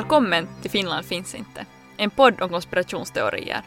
[0.00, 1.66] Välkommen till Finland finns inte.
[1.96, 3.62] En podd om konspirationsteorier.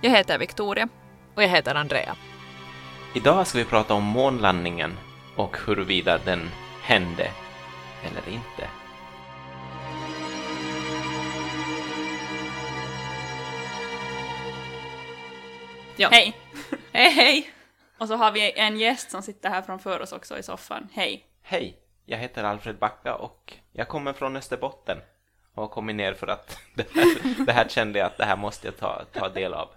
[0.00, 0.88] Jag heter Victoria.
[1.34, 2.16] Och jag heter Andrea.
[3.14, 4.98] Idag ska vi prata om månlandningen
[5.36, 6.50] och huruvida den
[6.82, 7.30] hände
[8.02, 8.68] eller inte.
[15.96, 16.08] Ja.
[16.12, 16.36] Hej!
[16.92, 17.50] Hej hej!
[17.98, 20.88] Och så har vi en gäst som sitter här framför oss också i soffan.
[20.92, 21.26] Hej!
[21.42, 21.78] Hej!
[22.06, 24.98] Jag heter Alfred Backa och jag kommer från Österbotten
[25.54, 28.66] har kommit ner för att det här, det här kände jag att det här måste
[28.66, 29.68] jag ta, ta del av.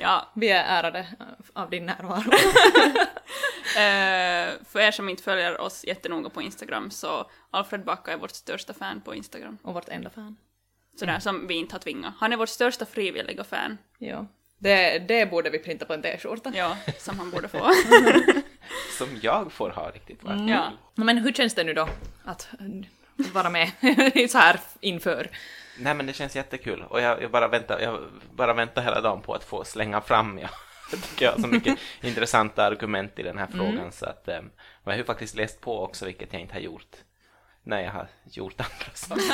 [0.00, 1.06] Ja, vi är ärade
[1.52, 2.32] av din närvaro.
[3.66, 8.30] Eh, för er som inte följer oss jättenoga på Instagram så Alfred Backa är vårt
[8.30, 9.58] största fan på Instagram.
[9.62, 10.36] Och vårt enda fan.
[10.98, 12.14] Sådär som vi inte har tvingat.
[12.18, 13.78] Han är vårt största frivilliga fan.
[13.98, 14.26] Ja.
[14.58, 16.52] Det, det borde vi printa på en t-skjorta.
[16.54, 17.70] Ja, som han borde få.
[18.98, 20.48] Som jag får ha riktigt Mm.
[20.48, 20.72] Ja.
[20.94, 21.88] Men hur känns det nu då
[22.24, 22.48] att
[23.16, 23.70] vara med
[24.30, 25.30] så här inför?
[25.78, 28.00] Nej men det känns jättekul och jag, jag, bara väntar, jag
[28.30, 30.38] bara väntar hela dagen på att få slänga fram.
[30.38, 30.50] Jag
[31.02, 34.50] tycker jag har så mycket intressanta argument i den här frågan så att um,
[34.84, 36.96] jag har ju faktiskt läst på också vilket jag inte har gjort
[37.66, 39.24] när jag har gjort andra saker.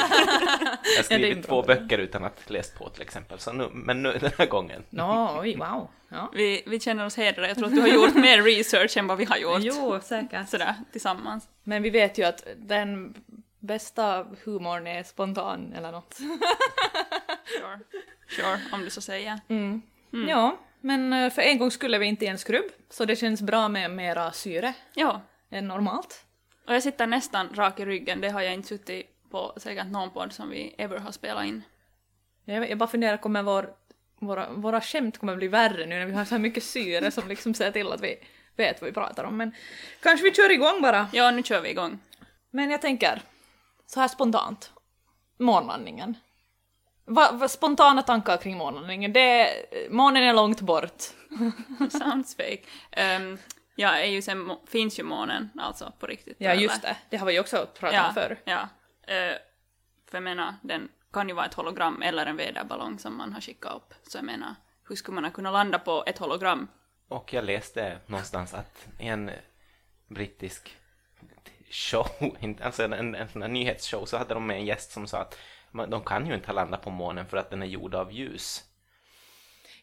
[0.83, 4.03] Jag har skrivit en två böcker utan att läst på till exempel, så nu, men
[4.03, 4.83] nu den här gången.
[4.91, 5.89] Nå, oj, wow.
[6.09, 6.31] Ja.
[6.35, 7.49] Vi, vi känner oss hedrade.
[7.49, 9.61] Jag tror att du har gjort mer research än vad vi har gjort.
[9.61, 10.49] Jo, säkert.
[10.49, 11.49] Sådär, tillsammans.
[11.65, 13.15] Men vi vet ju att den
[13.63, 16.19] bästa humorn är spontan eller något.
[17.59, 17.79] Sure.
[18.29, 19.41] Sure, om du så säger.
[19.49, 19.83] Mm.
[20.29, 23.69] Ja, men eh, för en gång skulle vi inte en skrubb, så det känns bra
[23.69, 25.21] med mera syre Ja.
[25.51, 26.25] än normalt.
[26.67, 28.21] Och jag sitter nästan rak i ryggen.
[28.21, 31.63] Det har jag inte suttit på säkert någon podd som vi ever har spelat in.
[32.45, 33.71] Jag, jag bara funderar, kommer vår,
[34.21, 37.29] våra, våra skämt kommer bli värre nu när vi har så här mycket syre som
[37.29, 38.17] liksom ser till att vi
[38.57, 39.37] vet vad vi pratar om.
[39.37, 39.55] Men
[40.03, 41.09] kanske vi kör igång bara.
[41.13, 41.99] Ja, nu kör vi igång.
[42.51, 43.23] Men jag tänker,
[43.95, 44.73] så här spontant,
[45.39, 46.17] månlandningen.
[47.05, 49.13] Vad vad spontana tankar kring månlandningen?
[49.13, 49.49] Det,
[49.91, 51.03] månen är långt bort.
[51.91, 52.63] Sounds fake.
[53.17, 53.39] Um,
[53.77, 56.37] ja, är ju sen, finns ju månen alltså på riktigt.
[56.41, 56.97] Ja, just det.
[57.11, 58.39] Det har vi ju också pratat Ja, om förr.
[58.45, 58.69] ja.
[59.03, 59.37] Eh,
[60.11, 63.41] för jag menar, den kan ju vara ett hologram eller en väderballong som man har
[63.41, 63.95] skickat upp.
[64.03, 64.55] Så jag menar,
[64.89, 66.69] hur skulle man ha kunnat landa på ett hologram?
[67.09, 69.31] Och jag läste någonstans att en
[70.09, 70.77] brittisk
[71.73, 72.07] show,
[72.63, 75.19] alltså en, en, en sån här nyhetsshow, så hade de med en gäst som sa
[75.19, 75.39] att
[75.71, 78.13] man, de kan ju inte ha landat på månen för att den är gjord av
[78.13, 78.65] ljus.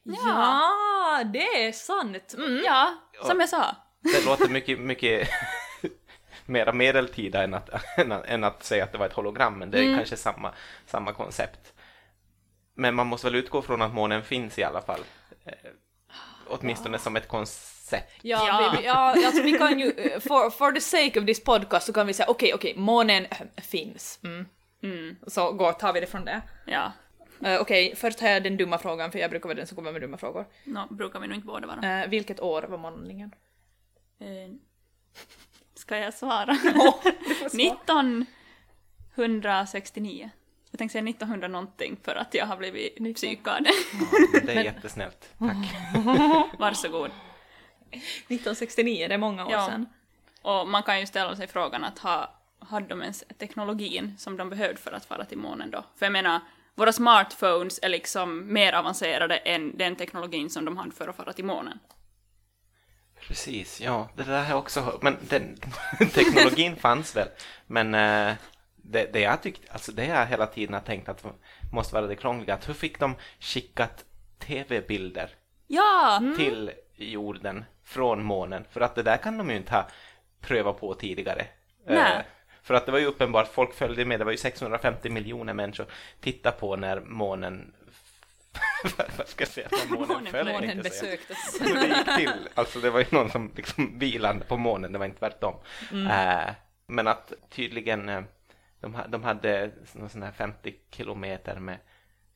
[0.03, 2.33] Ja, det är sant!
[2.38, 2.61] Mm.
[2.66, 3.75] Ja, som jag sa.
[3.99, 5.29] Det låter mycket, mycket
[6.45, 7.69] mera medeltida än att,
[8.25, 10.53] än, att, säga att det var ett hologram, men det är kanske samma,
[10.85, 11.73] samma koncept.
[12.73, 14.99] Men man måste väl utgå från att månen finns i alla fall.
[15.45, 15.53] Eh,
[16.47, 17.78] åtminstone som ett koncept.
[18.22, 18.75] Ja, Ja.
[18.79, 21.94] Vi, ja alltså vi kan ju, eh, for, for the sake of this podcast så
[21.94, 24.19] kan vi säga okej, okej, månen äh, finns.
[24.23, 24.45] Mm.
[24.83, 26.41] Mm, Så går, tar vi det från det.
[26.66, 26.91] ja.
[27.44, 29.91] Eh, okej, först har jag den dumma frågan, för jag brukar vara den som kommer
[29.91, 30.45] med dumma frågor.
[30.63, 32.01] Nå, brukar vi nog inte båda vara.
[32.03, 33.35] Eh, vilket år var månlandningen?
[34.19, 34.53] Eh,
[35.75, 36.57] ska jag svara?
[36.63, 36.99] Ja,
[37.49, 37.66] svara.
[39.23, 40.29] 1969.
[40.72, 43.67] Jag tänkte säga 1900 någonting för att jag har blivit psykad.
[44.45, 45.29] Det är jättesnällt.
[45.39, 45.57] Tack.
[46.59, 47.11] Varsågod.
[48.27, 49.66] 1969, det är många år Ja.
[49.66, 49.85] sedan.
[50.41, 54.50] Och man kan ju ställa sig frågan att ha, hade de ens teknologin som de
[54.50, 55.83] behövde för att fara till månen då?
[55.95, 56.39] För jag menar,
[56.75, 61.33] våra smartphones är liksom mer avancerade än den teknologin som de hade för att fara
[61.33, 61.79] till månen.
[63.28, 65.01] Precis, ja, det där har jag också hört.
[65.01, 65.57] Men den,
[66.13, 67.28] teknologin fanns väl.
[67.67, 68.33] Men eh,
[68.75, 71.25] det, det jag tyckt, alltså det jag hela tiden har tänkt att
[71.72, 74.05] måste vara det krångliga, att hur fick de skickat
[74.39, 75.29] tv-bilder
[75.67, 76.22] Ja!
[76.38, 78.66] till jorden från månen?
[78.72, 79.88] För att det där kan de ju inte ha
[80.41, 81.45] prövat på tidigare.
[81.88, 82.17] Eh,
[82.61, 85.85] för att det var ju uppenbart, folk följde med, det var ju 650 miljoner människor
[86.22, 87.73] titta på när månen
[89.17, 90.47] vad ska jag säga, när månen, Månen- föll.
[90.52, 91.61] Månen besöktes.
[91.61, 92.49] hur det gick till.
[92.53, 95.55] Alltså det var ju någon som liksom vilande på månen, det var inte tvärtom.
[95.91, 96.53] Eh,
[96.87, 98.22] men att tydligen, eh,
[98.79, 99.72] de, de hade
[100.09, 101.78] sån här 50 kilometer med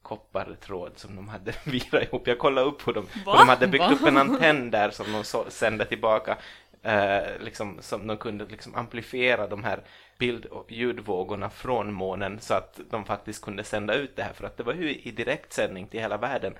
[0.03, 2.27] koppartråd som de hade virat ihop.
[2.27, 3.91] Jag kollade upp hur de, hur de hade byggt Va?
[3.93, 6.37] upp en antenn där som de så, sände tillbaka.
[6.83, 9.83] Eh, liksom, som de kunde liksom amplifiera de här
[10.17, 14.45] bild och ljudvågorna från månen så att de faktiskt kunde sända ut det här för
[14.45, 16.53] att det var ju i direktsändning till hela världen.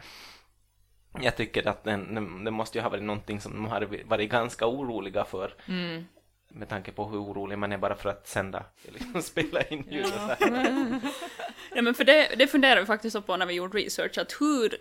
[1.21, 4.29] Jag tycker att den, den- det måste ju ha varit någonting som de hade varit
[4.31, 5.53] ganska oroliga för.
[5.67, 6.05] Mm.
[6.55, 10.05] Med tanke på hur orolig man är bara för att sända, liksom spela in ljud
[10.05, 10.99] och så här.
[11.75, 14.75] Ja men för det, det funderade vi faktiskt på när vi gjorde research, att hur,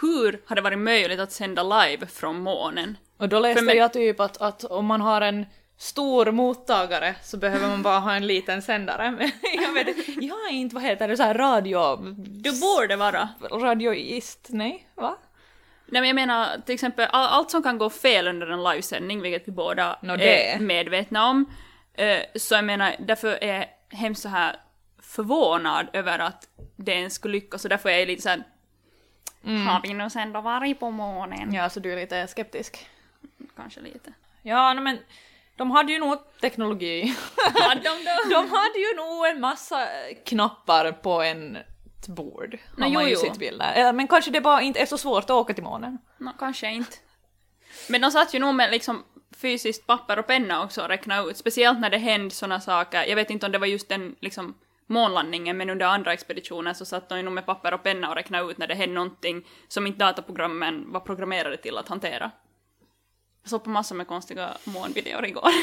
[0.00, 2.96] hur har det varit möjligt att sända live från månen?
[3.16, 5.46] Och då läste För men- jag typ att, att om man har en
[5.76, 9.10] stor mottagare så behöver man bara ha en liten sändare.
[9.18, 9.30] Men
[9.64, 11.96] jag vet inte, jag är inte, vad heter det, så här radio...
[12.16, 13.28] Du borde vara.
[13.50, 15.16] Radioist, nej, va?
[15.86, 19.22] Nej men jag menar till exempel all, allt som kan gå fel under en livesändning,
[19.22, 20.50] vilket vi båda det.
[20.52, 21.46] är medvetna om.
[21.94, 24.56] eh, så jag menar, därför är jag hemskt så här
[25.02, 28.44] förvånad över att det ens skulle lyckas och därför är jag lite såhär
[29.42, 31.54] Har vi nu ändå varit på månen?
[31.54, 32.86] Ja, så du är lite skeptisk.
[33.56, 34.12] Kanske lite.
[34.42, 34.98] Ja, no, men
[35.56, 37.16] de hade ju nog teknologi.
[37.54, 38.28] Hade de då?
[38.30, 39.88] De hade ju nog en massa
[40.26, 41.58] knappar på en
[42.04, 42.58] ett bord.
[42.70, 43.20] Har man jo, ju jo.
[43.20, 43.72] sett bilder.
[43.72, 45.98] Eller, Men kanske det bara inte är så svårt att åka till månen.
[46.18, 46.96] Nå, kanske inte.
[47.88, 49.04] Men de satt ju nog med liksom
[49.36, 53.04] fysiskt papper och penna också och räkna ut, speciellt när det hände såna saker.
[53.04, 54.54] Jag vet inte om det var just den liksom
[54.86, 58.14] månlandningen, men under andra expeditioner så satt de ju nog med papper och penna och
[58.14, 62.30] räkna ut när det hände någonting som inte dataprogrammen var programmerade till att hantera.
[63.42, 65.50] Jag såg på massor med konstiga månvideor igår.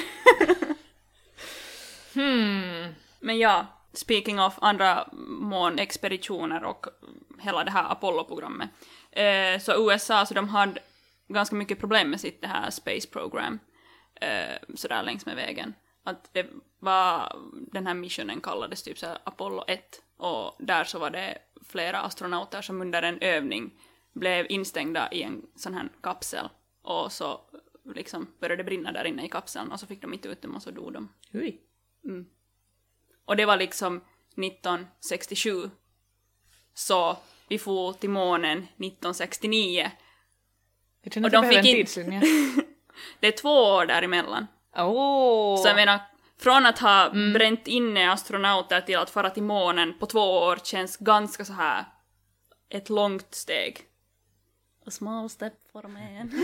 [2.13, 2.93] Hmm.
[3.19, 5.07] Men ja, speaking of andra
[5.51, 6.85] månexpeditioner och
[7.39, 8.69] hela det här Apollo-programmet.
[9.11, 10.79] Eh, så USA, så de hade
[11.27, 13.59] ganska mycket problem med sitt det här space program.
[14.15, 15.73] Eh, sådär längs med vägen.
[16.03, 16.47] Att det
[16.79, 17.35] var,
[17.71, 20.01] den här missionen kallades typ så Apollo 1.
[20.17, 21.37] Och där så var det
[21.67, 23.71] flera astronauter som under en övning
[24.13, 26.49] blev instängda i en sån här kapsel.
[26.81, 27.41] Och så
[27.95, 30.55] liksom började det brinna där inne i kapseln och så fick de inte ut dem
[30.55, 31.09] och så dog de.
[31.33, 31.57] Ui.
[33.25, 34.01] Och det var liksom
[34.37, 35.69] 1967.
[36.73, 37.17] Så
[37.47, 39.91] vi får till månen 1969.
[41.03, 42.21] Jag känner Och att de jag behöver fick en in- tidslinje.
[43.19, 44.47] Det är två år däremellan.
[44.75, 45.61] Åh!
[45.61, 45.99] Så jag menar,
[46.39, 50.97] från att ha bränt inne astronauter till att fara till månen på två år känns
[50.97, 51.85] ganska så här
[52.69, 53.81] ett långt steg.
[54.87, 56.31] A small step for a man.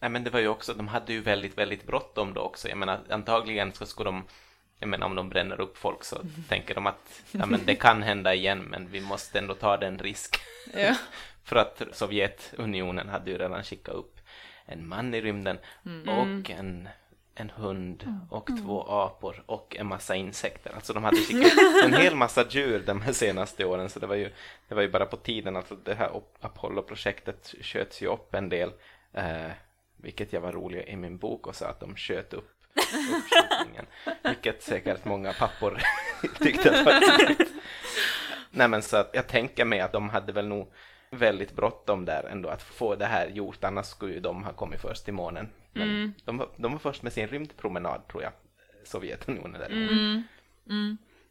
[0.00, 2.68] Nej men det var ju också, de hade ju väldigt, väldigt bråttom då också.
[2.68, 4.24] Jag menar antagligen så skulle de,
[4.78, 6.16] jag menar om de bränner upp folk så
[6.48, 9.98] tänker de att ja, men det kan hända igen men vi måste ändå ta den
[9.98, 10.36] risk.
[10.74, 10.94] Ja.
[11.44, 14.20] För att Sovjetunionen hade ju redan skickat upp
[14.64, 15.58] en man i rymden
[16.08, 16.88] och en,
[17.34, 20.72] en hund och två apor och en massa insekter.
[20.74, 21.52] Alltså de hade skickat
[21.84, 24.30] en hel massa djur de här senaste åren så det var ju,
[24.68, 25.56] det var ju bara på tiden.
[25.56, 28.72] Alltså det här Op- Apollo-projektet sköts ju upp en del.
[29.12, 29.50] Eh,
[29.96, 32.50] vilket jag var rolig i min bok och sa att de sköt upp
[32.94, 33.86] uppskjutningen.
[34.22, 35.82] Vilket säkert många pappor
[36.38, 37.52] tyckte att var roligt.
[38.50, 40.72] Nej men så att jag tänker mig att de hade väl nog
[41.10, 44.80] väldigt bråttom där ändå att få det här gjort, annars skulle ju de ha kommit
[44.80, 45.48] först till månen.
[45.72, 48.32] Men de, var, de var först med sin rymdpromenad tror jag,
[48.84, 50.24] Sovjetunionen där.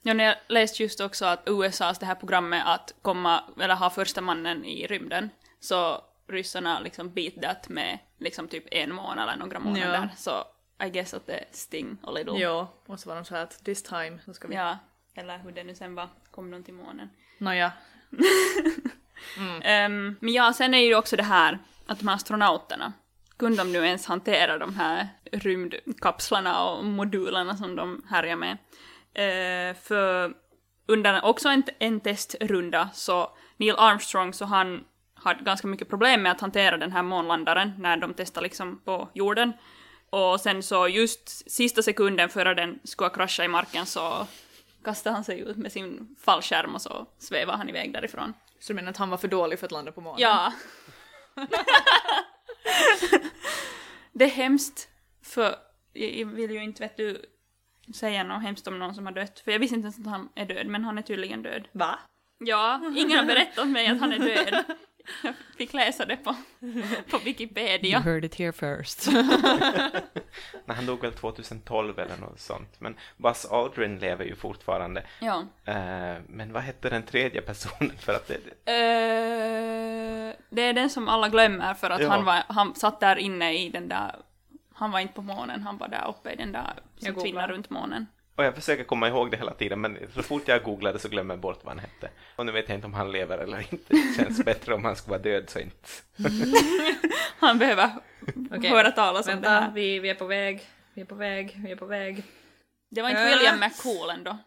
[0.07, 3.89] Ja, när jag läste just också att USAs det här programmet att komma, eller ha
[3.89, 5.29] första mannen i rymden,
[5.59, 10.09] så ryssarna liksom beat that med liksom typ en månad eller några månader.
[10.11, 10.17] Ja.
[10.17, 10.43] Så
[10.83, 12.33] I guess att det sting a little.
[12.37, 14.55] Jo, och så var de så här att this time så ska vi...
[14.55, 14.77] Ja,
[15.15, 17.09] eller hur det nu sen var, kom de till månen.
[17.37, 17.71] Nåja.
[19.61, 22.93] Ehm, men ja, sen är ju också det här att de här astronauterna,
[23.37, 28.57] kunde de nu ens hantera de här rymdkapslarna och modulerna som de härjar med?
[29.13, 30.33] Eh, för
[30.85, 34.83] under också en, en testrunda så Neil Armstrong så han
[35.13, 39.09] hade ganska mycket problem med att hantera den här månlandaren när de testade liksom på
[39.13, 39.53] jorden.
[40.15, 44.27] Och sen så just sista sekunden före den skulle krascha i marken så
[44.83, 48.33] kastade han sig ut med sin fallskärm och så svävade han iväg därifrån.
[48.59, 50.21] Så du menar att han var för dålig för att landa på månen?
[50.21, 50.53] Ja.
[54.13, 54.89] det är hemskt,
[55.23, 55.55] för
[55.93, 57.25] jag vill ju inte vet du
[57.93, 60.29] säga något hemskt om någon som har dött, för jag visste inte ens att han
[60.35, 61.67] är död, men han är tydligen död.
[61.71, 61.99] Va?
[62.37, 64.63] Ja, ingen har berättat mig att han är död.
[65.23, 66.35] Jag fick läsa det på,
[67.09, 67.99] på Wikipedia.
[67.99, 69.07] heard it here first.
[70.65, 72.75] Nej, han dog väl 2012 eller något sånt.
[72.81, 75.03] Men Buzz Aldrin lever ju fortfarande.
[75.19, 75.43] Ja.
[75.65, 77.91] Eh, men vad hette den tredje personen?
[77.99, 82.09] För att det, Eh, det är den som alla glömmer för att Ja.
[82.09, 84.15] han, var, han satt där inne i den där,
[84.73, 87.69] han var inte på månen, han var där uppe i den där som tvinnar runt
[87.69, 88.07] månen.
[88.35, 91.33] Och jag försöker komma ihåg det hela tiden, men så fort jag googlade så glömmer
[91.33, 92.09] jag bort vad han hette.
[92.35, 93.93] Och nu vet jag inte om han lever eller inte.
[93.93, 95.89] Det känns bättre om han skulle vara död så inte.
[97.39, 97.89] Han behöver
[98.51, 99.71] Okej, höra talas om det Vänta, här.
[99.71, 100.61] vi, vi är på väg.
[100.93, 101.59] Vi är på väg.
[101.63, 102.23] Vi är på väg.
[102.91, 103.27] Det var inte Äh.
[103.37, 104.37] William McCool ändå.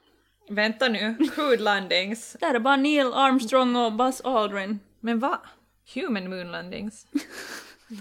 [0.49, 1.17] Vänta nu.
[1.35, 2.33] Crude landings.
[2.41, 4.81] Där är bara Neil Armstrong och Buzz Aldrin.
[5.01, 5.41] Men va?
[5.95, 7.07] Human moon landings?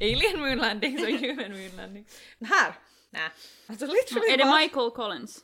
[0.00, 2.20] Alien moon landings och human moon landings.
[2.40, 2.72] Här!
[3.10, 3.30] Nej.
[3.68, 5.38] Alltså literally Är det Michael Collins?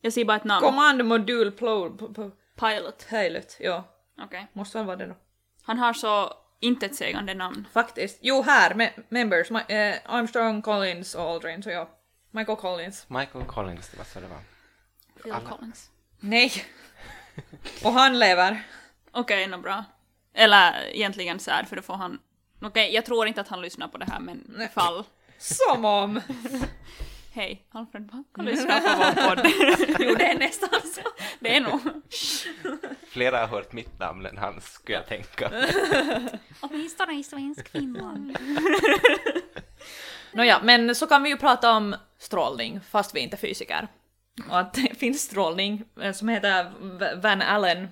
[0.00, 0.66] Jag ser bara ett namn.
[0.66, 3.06] Command modul plo- p- p- Pilot.
[3.08, 3.56] pilot.
[3.60, 3.84] Ja,
[4.22, 4.46] Okej.
[4.52, 5.16] måste han vara det då?
[5.62, 7.68] Han har så intetsägande namn.
[7.72, 8.18] Faktiskt.
[8.20, 11.88] Jo, här, me- members, my, eh, Armstrong, Collins och Aldrin, så ja.
[12.30, 13.08] Michael Collins.
[13.08, 14.38] Michael Collins, det var så det var.
[15.22, 15.48] Phil Alla.
[15.48, 15.90] Collins.
[16.20, 16.52] Nej.
[17.84, 18.66] och han lever.
[19.12, 19.84] Okej, nå bra.
[20.34, 22.18] Eller egentligen så här, för då får han...
[22.62, 24.68] Okej, jag tror inte att han lyssnar på det här, men Nej.
[24.68, 25.04] fall.
[25.38, 26.20] Som om!
[27.32, 29.46] Hej, Alfred Backa lyssnar på vår podd.
[30.08, 31.00] jo, det är nästan så.
[31.40, 31.80] det är nog.
[33.08, 35.50] Flera har hört mitt namn än hans, skulle jag tänka.
[36.60, 38.38] Åtminstone i svensk Finland.
[40.32, 43.88] Nåja, men så kan vi ju prata om strålning, fast vi inte är fysiker.
[44.50, 46.72] Och att det finns strålning eh, som heter
[47.20, 47.88] Van Allen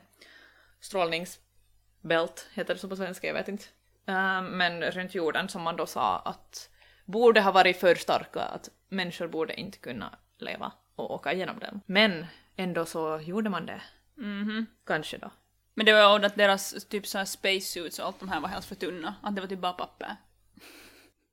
[0.81, 3.65] strålningsbält, heter det så på svenska, jag vet inte.
[4.07, 6.71] Eh, men runt jorden som man då sa att
[7.05, 11.81] borde ha varit för starka, att människor borde inte kunna leva och åka igenom den.
[11.87, 13.83] Men ändå så gjorde man det.
[14.15, 14.67] Mhm.
[14.87, 15.31] Kanske då.
[15.75, 18.49] Men det var ju att deras typ så här spacesuits och allt de här var
[18.49, 19.15] helt för tunna.
[19.23, 20.17] Att det var typ bara papper.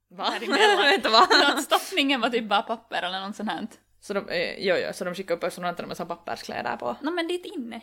[0.09, 0.33] Va?
[0.91, 1.27] Vänta, va?
[1.45, 3.67] Att stoppningen var typ bara papper eller något sånt här.
[3.99, 6.95] Så de, eh, jo, jo, så de skickade upp astronauterna med papperskläder på.
[7.01, 7.81] Nå men dit inne.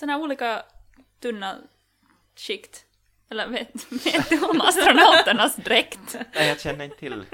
[0.00, 0.62] Såna här olika
[1.20, 1.56] tunna
[2.36, 2.86] skikt.
[3.34, 6.16] Eller vet, vet du om astronauternas dräkt?
[6.34, 7.24] Nej, jag känner inte till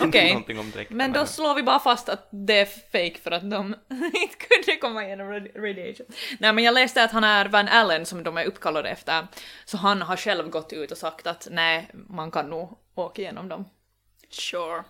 [0.00, 0.28] Okej.
[0.28, 0.96] någonting om dräkterna.
[0.96, 4.76] Men då slår vi bara fast att det är fake för att de inte kunde
[4.80, 6.06] komma igenom radi- radiation.
[6.38, 9.26] Nej men jag läste att han är Van Allen som de är uppkallade efter,
[9.64, 13.48] så han har själv gått ut och sagt att nej, man kan nog åka igenom
[13.48, 13.64] dem.
[14.30, 14.84] Sure.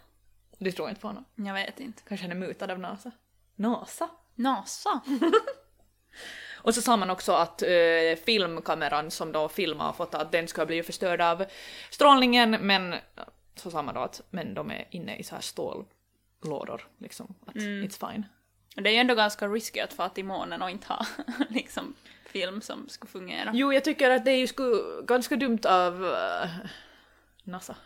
[0.59, 1.25] Du tror inte på honom?
[1.35, 2.03] Jag vet inte.
[2.09, 3.11] Kanske han är mutad av NASA?
[3.57, 4.09] NASA?
[4.35, 5.01] NASA?
[6.65, 7.69] Och så sa man också att eh,
[8.25, 11.45] filmkameran som då filmar och fotar, att den ska bli förstörd av
[11.91, 12.95] strålningen, men
[13.55, 17.35] så sa man då att men de är inne i så här stållådor, liksom.
[17.47, 18.27] Att it's fine.
[18.77, 21.07] Och det är ju ändå ganska risky att fara till månen och inte ha
[21.49, 21.95] liksom
[22.27, 23.51] film som ska fungera.
[23.55, 26.51] Jo, jag tycker att det är ju sku, ganska dumt av eh,
[27.43, 27.77] NASA.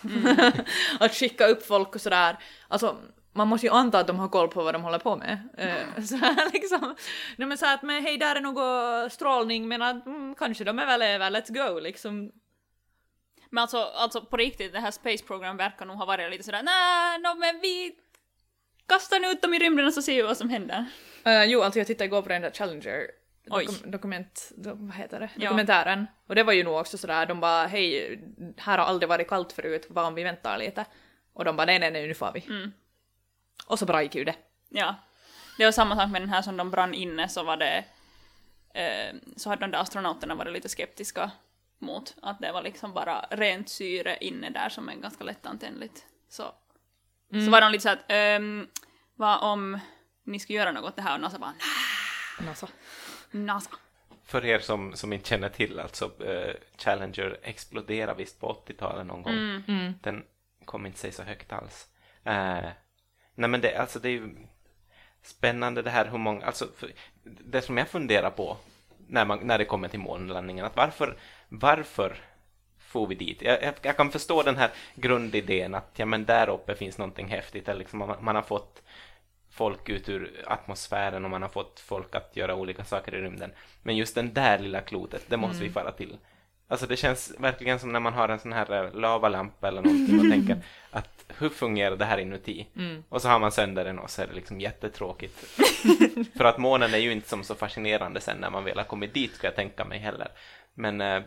[1.00, 2.38] att skicka upp folk och sådär.
[2.68, 2.96] Alltså,
[3.32, 5.48] man måste ju anta att de har koll på vad de håller på med.
[5.56, 6.18] Eh, så
[6.52, 6.94] liksom.
[7.36, 10.78] Nej men så att men hej där är något strålning men att mm, kanske de
[10.78, 12.32] överlever, let's go liksom.
[13.50, 16.62] Men alltså, alltså på riktigt, det här Space Program verkar nog ha varit lite sådär
[16.62, 17.92] nej, no, men vi
[18.86, 20.84] kastar nu ut dem i rymden och så ser vi vad som händer.
[21.26, 23.06] Uh, jo, alltså jag tittade igår på den där Challenger
[23.44, 25.30] dokum, dokument, do, vad heter det?
[25.36, 25.42] Ja.
[25.44, 26.06] Dokumentären.
[26.26, 28.20] Och det var ju nog också sådär, de bara hej,
[28.56, 30.84] här har aldrig varit kallt förut, vad om vi väntar lite?
[31.32, 32.44] Och de bara nej nej nej nu får vi.
[32.48, 32.72] Mm.
[33.66, 34.34] Och så bra gick ju det.
[34.68, 34.94] Ja.
[35.58, 37.84] Det var samma sak med den här som de brann inne så var det
[38.74, 41.30] eh, så hade de där astronauterna varit lite skeptiska
[41.78, 46.04] mot att det var liksom bara rent syre inne där som är ganska lättantändligt.
[46.28, 46.42] Så,
[47.30, 48.68] så var de lite såhär att ehm,
[49.14, 49.78] vad om
[50.24, 51.50] ni ska göra något åt det här och NASA bara
[52.38, 52.68] "Nej, NASA.
[53.30, 53.70] NASA.
[54.24, 59.22] För er som, som inte känner till, alltså eh, Challenger exploderade visst på 80-talet någon
[59.22, 59.34] gång.
[59.68, 59.94] Mm.
[60.02, 60.24] Den
[60.64, 61.88] kom inte sig så högt alls.
[62.24, 62.68] Eh,
[63.34, 64.36] nej men det, alltså det är ju
[65.22, 66.68] spännande det här hur många, alltså
[67.22, 68.56] det som jag funderar på
[69.06, 71.16] när, man, när det kommer till månlandningen, att varför,
[71.48, 72.16] varför
[72.78, 73.42] får vi dit?
[73.42, 77.28] Jag, jag, jag kan förstå den här grundidén att ja men där uppe finns någonting
[77.28, 78.82] häftigt, eller liksom man, man har fått
[79.50, 83.52] folk ut ur atmosfären och man har fått folk att göra olika saker i rymden.
[83.82, 86.16] Men just den där lilla klotet, det måste vi fara till.
[86.70, 90.20] Alltså det känns verkligen som när man har en sån här eh, lavalampa eller någonting
[90.20, 92.66] och tänker att hur fungerar det här inuti?
[93.08, 95.38] Och så har man sönder den och så är det liksom jättetråkigt.
[96.36, 99.14] För att månen är ju inte som så fascinerande sen när man väl har kommit
[99.14, 100.28] dit ska jag tänka mig heller.
[100.74, 101.22] Men eh,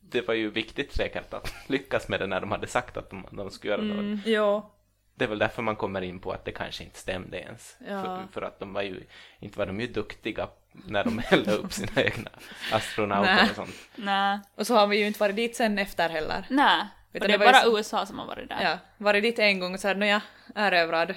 [0.00, 3.26] det var ju viktigt säkert att lyckas med det när de hade sagt att de,
[3.30, 4.20] de skulle göra det.
[4.24, 4.72] Jo.
[5.18, 7.76] Det är väl därför man kommer in på att det kanske inte stämde ens.
[7.88, 8.02] Ja.
[8.02, 9.06] För, för att de var ju,
[9.40, 12.30] inte var de ju duktiga när de hällde upp sina egna
[12.72, 13.50] astronauter Nej.
[13.50, 13.74] och sånt.
[13.96, 14.40] Nej.
[14.54, 16.46] Och så har vi ju inte varit dit sen efter heller.
[16.50, 16.86] Nej.
[17.12, 18.62] Du, det är det var ju bara så- USA som har varit där.
[18.62, 20.22] Ja, varit dit en gång och så här, nåja,
[20.54, 21.14] erövrad.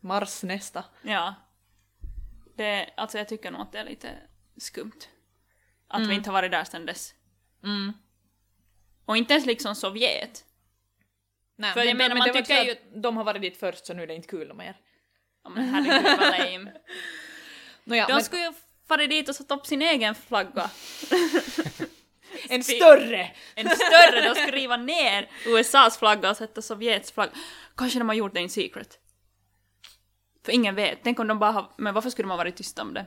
[0.00, 0.84] Mars nästa.
[1.02, 1.34] Ja.
[2.56, 4.08] Det, alltså jag tycker nog att det är lite
[4.56, 5.00] skumt.
[5.88, 7.14] Att vi inte har varit där sedan dess.
[7.64, 7.92] Mm.
[9.04, 10.44] Och inte ens liksom Sovjet.
[11.60, 14.02] Nej, För jag menar, man tycker ju- att De har varit dit först så nu
[14.02, 14.76] är det inte kul mer.
[15.44, 16.72] Ja, men herregud vad lame.
[17.84, 18.52] Nåja, De men skulle ju
[18.88, 20.70] fara dit och satt upp sin egen flagga.
[22.48, 23.30] en större!
[23.54, 27.32] En större, de skulle riva ner USAs flagga och sätta Sovjets flagga.
[27.76, 28.98] Kanske de har gjort det in secret.
[30.44, 30.98] För ingen vet.
[31.02, 31.72] Tänk om de bara har...
[31.78, 33.06] Men varför skulle de ha varit tysta om det?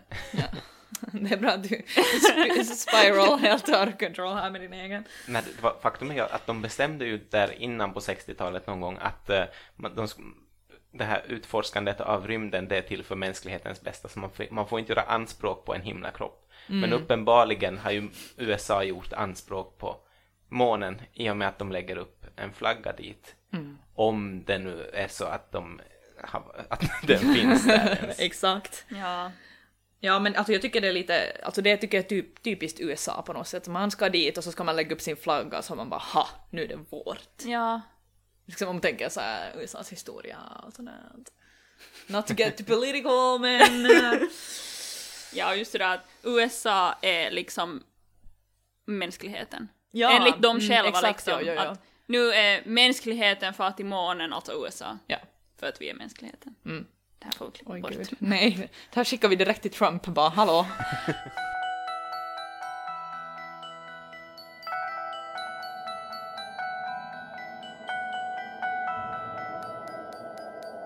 [1.11, 5.03] Det är bra att du sp- spiral helt tar control här med din egen.
[5.27, 5.43] Men
[5.81, 9.43] faktum är ju att de bestämde ju där innan på 60-talet någon gång att eh,
[9.95, 10.07] de,
[10.91, 14.67] det här utforskandet av rymden det är till för mänsklighetens bästa så man får, man
[14.67, 16.39] får inte göra anspråk på en himlakropp.
[16.67, 19.97] Men uppenbarligen har ju USA gjort anspråk på
[20.49, 23.35] månen i och med att de lägger upp en flagga dit.
[23.95, 25.81] Om det nu är så att, de,
[26.69, 28.19] att den finns där ens.
[28.19, 28.85] Exakt.
[28.89, 29.31] Ja.
[30.05, 32.79] Ja men alltså jag tycker det är lite, alltså det tycker jag är typ, typiskt
[32.79, 33.67] USA på något sätt.
[33.67, 35.99] Man ska dit och så ska man lägga upp sin flagga och så man bara
[35.99, 37.43] ha, nu är det vårt.
[37.45, 37.81] Ja.
[38.45, 41.11] Liksom om man tänker så här USAs historia och sådär.
[42.07, 43.85] Not to get political men...
[43.85, 44.21] eh,
[45.33, 47.83] Ja, just det där att USA är liksom
[48.85, 49.67] mänskligheten.
[49.91, 51.33] Ja, Enligt dem mm, själva exakt, liksom.
[51.33, 51.71] ja, ja, ja.
[51.71, 54.97] Att nu är mänskligheten far till månen, alltså USA.
[55.07, 55.17] ja.
[55.59, 56.55] För att vi är mänskligheten.
[56.65, 56.87] Mm.
[57.23, 57.91] Det här får vi klippa Oj bort.
[57.91, 58.15] gud.
[58.19, 60.65] Nej, det här skickar vi direkt till Trump bara hallå.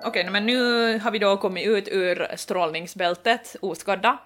[0.04, 4.18] Okej, men nu har vi då kommit ut ur strålningsbältet oskadda.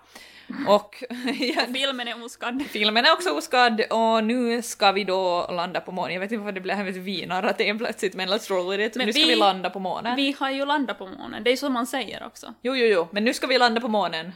[0.67, 1.03] Och
[1.39, 2.63] ja, Filmen är oskadd.
[2.69, 6.13] filmen är också oskadd och nu ska vi då landa på månen.
[6.13, 8.95] Jag vet inte varför det blev ett vinarraten plötsligt men let's roll with it.
[8.95, 10.15] Men nu ska vi- vi landa på månen.
[10.15, 12.53] Vi har ju landat på månen, det är så man säger också.
[12.61, 14.31] Jo, jo, jo, men nu ska vi landa på månen.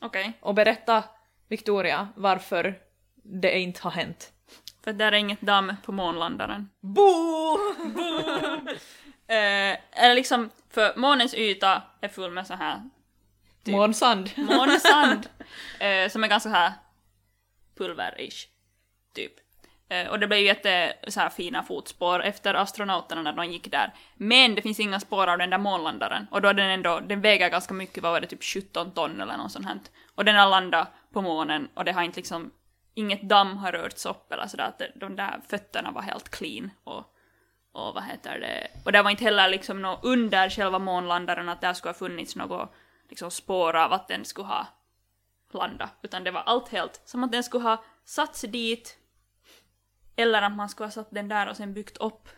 [0.00, 1.02] Okej, och berätta,
[1.48, 2.74] Victoria, varför
[3.24, 4.32] det inte har hänt.
[4.84, 6.68] för där är inget damm på månlandaren.
[6.80, 7.58] Boo!
[9.30, 12.82] Eh, eller liksom, för månens yta är full med så här
[13.68, 13.76] Typ.
[13.76, 14.30] Månsand.
[14.36, 15.28] månesand
[15.80, 16.72] eh, som är ganska här
[17.78, 18.46] pulver-ish,
[19.14, 19.32] typ.
[19.88, 23.70] Eh, och det blev ju jätte så här, fina fotspår efter astronauterna när de gick
[23.70, 23.94] där.
[24.16, 26.26] Men det finns inga spår av den där månlandaren.
[26.30, 29.20] Och då är den ändå, den väger ganska mycket, vad var det, typ 17 ton
[29.20, 29.78] eller något sånt här.
[30.14, 32.50] Och den har landat på månen och det har inte liksom,
[32.94, 36.70] inget damm har rörts upp eller sådär, att de där fötterna var helt clean.
[36.84, 37.04] Och,
[37.72, 41.60] och vad heter det, och det var inte heller liksom något under själva månlandaren att
[41.60, 42.74] där skulle ha funnits något
[43.08, 44.66] liksom spår av att den skulle ha
[45.52, 48.98] landat, utan det var allt helt som att den skulle ha satt sig dit
[50.16, 52.28] eller att man skulle ha satt den där och sen byggt upp.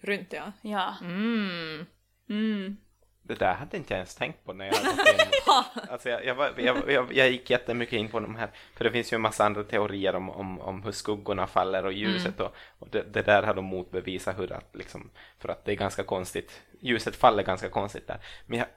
[0.00, 0.52] Runt ja.
[0.62, 0.94] Ja.
[1.00, 1.86] Mm.
[2.28, 2.76] Mm.
[3.22, 5.64] Det där hade inte jag ens tänkt på när jag hade igenom.
[5.90, 8.90] Alltså jag, jag, var, jag, jag, jag gick jättemycket in på de här, för det
[8.90, 12.54] finns ju en massa andra teorier om, om, om hur skuggorna faller och ljuset och,
[12.78, 16.04] och det, det där har de motbevisat hur att liksom, för att det är ganska
[16.04, 18.18] konstigt, ljuset faller ganska konstigt där.
[18.46, 18.68] Men jag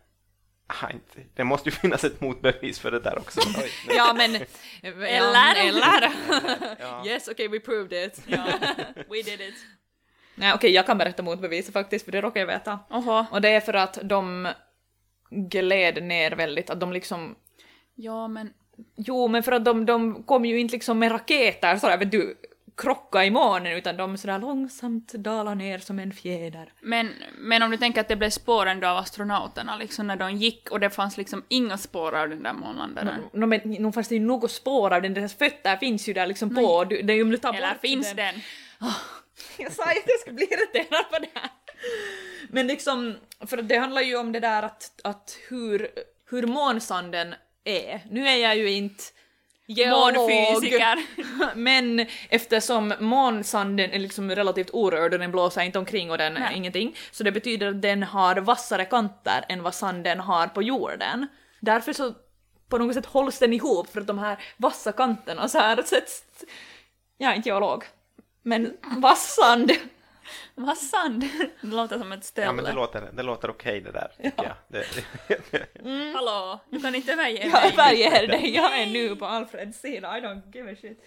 [1.35, 3.41] det måste ju finnas ett motbevis för det där också.
[3.95, 4.35] Ja men...
[5.03, 5.67] Eller?
[5.67, 6.11] Eller?
[6.79, 7.05] Ja.
[7.05, 8.21] yes, okay we proved it.
[8.27, 8.43] ja.
[9.09, 9.55] We did it.
[10.35, 12.79] Nej okej, jag kan berätta motbeviset faktiskt, för det råkar jag veta.
[12.89, 13.25] Oho.
[13.31, 14.47] Och det är för att de
[15.29, 17.35] gled ner väldigt, att de liksom
[17.95, 18.53] Ja, men
[18.95, 22.37] Jo, men för att de, de kom ju inte liksom med raketer sådär, vet du,
[22.77, 26.73] krocka i månen, utan de sådär långsamt dalar ner som en fjäder.
[26.81, 30.35] Men, men om du tänker att det blev spår ändå av astronauterna liksom när de
[30.35, 33.21] gick och det fanns liksom inga spår av den där månlandaren.
[33.33, 36.27] No, men nog fanns det ju något spår av den, deras fötter finns ju där
[36.27, 38.35] liksom på, du, det är ju om du tar Eller bort finns den?
[39.57, 41.49] Jag sa ju att jag skulle bli irriterad på det här.
[42.49, 43.15] Men liksom,
[43.47, 45.89] för det handlar ju om det där att, att hur,
[46.29, 48.01] hur månsanden är.
[48.09, 49.03] Nu är jag ju inte
[49.67, 50.29] geolog,
[51.55, 56.57] men eftersom månsanden är liksom relativt orörd och den blåser inte omkring och den Nej.
[56.57, 61.27] ingenting, så det betyder att den har vassare kanter än vad sanden har på jorden.
[61.59, 62.13] Därför så
[62.69, 66.23] på något sätt hålls den ihop för att de här vassa kanterna så här sätts...
[67.17, 67.83] Jag är inte geolog,
[68.43, 69.71] men vassand.
[70.55, 71.25] Vad sand?
[71.61, 72.47] Det låter som ett ställe.
[72.47, 74.55] Ja, men det låter, det låter okej det där, tycker jag.
[74.67, 74.85] Det,
[75.51, 77.51] det, Hallå, du kan inte Jag mig.
[77.73, 81.03] överger dig, jag är nu på Alfreds sida, I don't give a shit.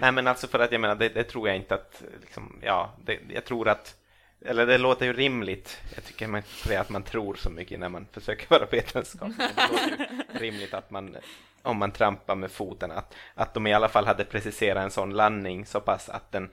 [0.00, 2.90] Nej men alltså för att jag menar, det, det tror jag inte att, liksom, ja,
[3.04, 3.96] det, jag tror att,
[4.44, 6.42] eller det låter ju rimligt, jag tycker man
[6.80, 10.90] att man tror så mycket när man försöker vara vetenskaplig, det låter ju rimligt att
[10.90, 11.16] man,
[11.62, 15.10] om man trampar med foten, att, att de i alla fall hade preciserat en sån
[15.10, 16.50] landning så pass att den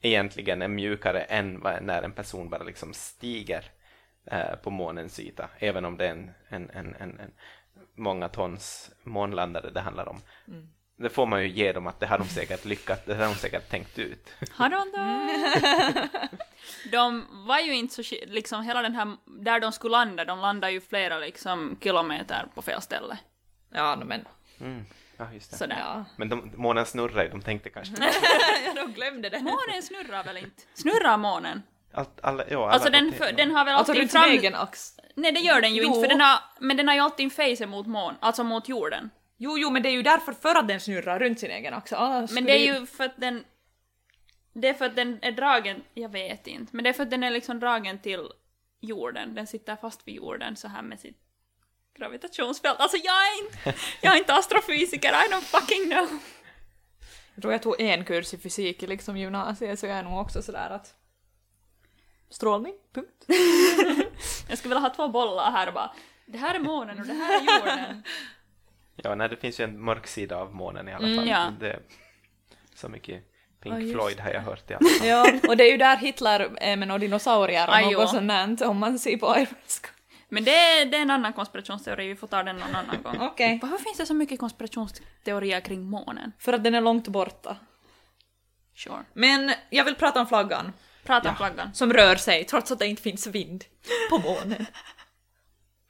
[0.00, 3.64] egentligen är mjukare än när en person bara liksom stiger
[4.24, 7.32] eh, på månens yta, även om det är en, en, en, en, en
[7.94, 10.20] många tons månlandare det handlar om.
[10.96, 13.34] Det får man ju ge dem att det har de säkert lyckats, det har de
[13.34, 14.28] säkert tänkt ut.
[14.52, 16.28] Har de då?
[16.92, 20.72] De var ju inte så liksom hela den här, där de skulle landa, de landade
[20.72, 23.18] ju flera liksom kilometer på fel ställe.
[23.70, 24.24] Ja, men...
[24.60, 24.84] Mm.
[25.18, 25.56] Ja, just det.
[25.56, 25.76] Sådär.
[25.78, 26.04] Ja.
[26.16, 27.94] Men de, månen snurrar ju, de tänkte kanske
[28.66, 29.38] ja, de glömde det.
[29.40, 30.62] Månen snurrar väl inte?
[30.74, 31.62] Snurrar månen?
[31.92, 34.30] allt, alla, ja, alla Alltså den, för, den har väl Alltså alltid sin fram...
[34.30, 34.96] egen ax.
[35.14, 35.88] Nej det gör den ju Jo.
[35.88, 39.10] inte, för den har, men den har ju alltid facen mot mån, alltså mot jorden.
[39.36, 41.92] Jo, jo, men det är ju därför för att den snurrar runt sin egen ax.
[41.92, 43.44] Ah, Men det är ju för att den...
[44.52, 47.10] Det är för att den är dragen, jag vet inte, men det är för att
[47.10, 48.28] den är liksom dragen till
[48.80, 49.34] jorden.
[49.34, 51.18] Den sitter fast vid jorden så här med sitt
[51.98, 52.80] gravitationsfält.
[52.80, 56.08] Alltså jag är inte, jag är inte astrofysiker, I don't fucking know.
[57.34, 60.20] Jag tror jag tog en kurs i fysik i liksom gymnasiet så jag är nog
[60.20, 60.94] också sådär att
[62.30, 63.24] strålning, punkt.
[64.48, 65.90] Jag skulle vilja ha två bollar här och bara
[66.26, 68.02] det här är månen och det här är jorden.
[69.02, 71.28] Ja, nej, det finns ju en mörk sida av månen i alla Mm, fall.
[71.28, 71.52] ja.
[71.60, 71.78] Det,
[72.74, 73.22] så mycket
[73.62, 75.06] Pink just Floyd har jag hört i alla fall.
[75.08, 78.78] Ja, och det är ju där Hitler är med några dinosaurier och något sånt om
[78.78, 79.46] man ser på Sky.
[80.28, 83.16] Men det är, det är en annan konspirationsteori, vi får ta den någon annan gång.
[83.20, 83.58] Okej.
[83.62, 86.32] Varför finns det så mycket konspirationsteorier kring månen?
[86.38, 87.56] För att den är långt borta.
[88.76, 89.04] Sure.
[89.12, 90.72] Men jag vill prata om flaggan,
[91.04, 91.74] Prata om flaggan.
[91.74, 93.64] som rör sig trots att det inte finns vind
[94.10, 94.66] på månen.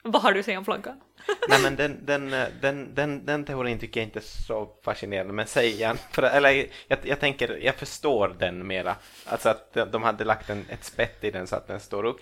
[0.02, 1.00] Vad har du att säga om flaggan?
[1.48, 5.32] Nej, men den, den, eh, den, den, den teorin tycker jag inte är så fascinerande,
[5.32, 5.98] men säg igen.
[6.12, 8.96] För, eller, jag, jag tänker, jag förstår den mera.
[9.26, 12.04] Alltså att de de hade lagt en, ett spett i den så att den står
[12.04, 12.20] upp.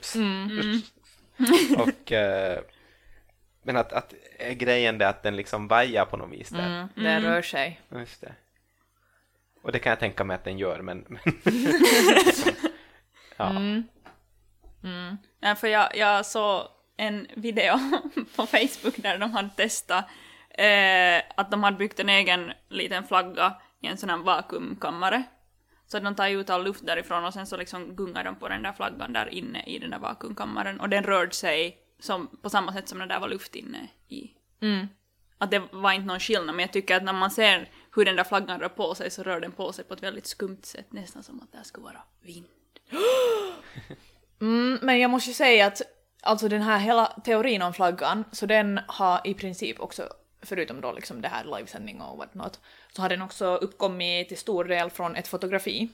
[1.78, 2.60] Och, eh,
[3.62, 6.88] men att, att är grejen det att den liksom vajar på något vis där.
[6.94, 7.80] Den rör sig.
[7.90, 8.34] Just det.
[9.62, 11.04] Och det kan jag tänka mig att den gör, men...
[11.08, 11.22] men
[13.36, 13.52] ja.
[15.40, 16.62] Ja, för jag, jag såg
[16.96, 17.78] en video
[18.36, 20.04] på Facebook där de hade testat
[20.50, 25.22] eh, att de hade byggt en egen liten flagga i en sån här vakuumkammare.
[25.86, 28.62] Så de tar ut all luft därifrån och sen så liksom gungar de på den
[28.62, 32.72] där flaggan där inne i den där vakuumkammaren och den rörde sig som, på samma
[32.72, 34.30] sätt som när det var luft inne i.
[35.38, 38.16] Att det var inte någon skillnad men jag tycker att när man ser hur den
[38.16, 40.92] där flaggan rör på sig så rör den på sig på ett väldigt skumt sätt
[40.92, 42.46] nästan som att det skulle vara vind.
[44.40, 45.82] Mm, men jag måste ju säga att
[46.22, 50.08] alltså den här hela teorin om flaggan, så den har i princip också,
[50.46, 52.60] förutom då liksom det här livesändning och whatnot,
[52.92, 55.88] så har den också uppkommit till stor del från ett fotografi.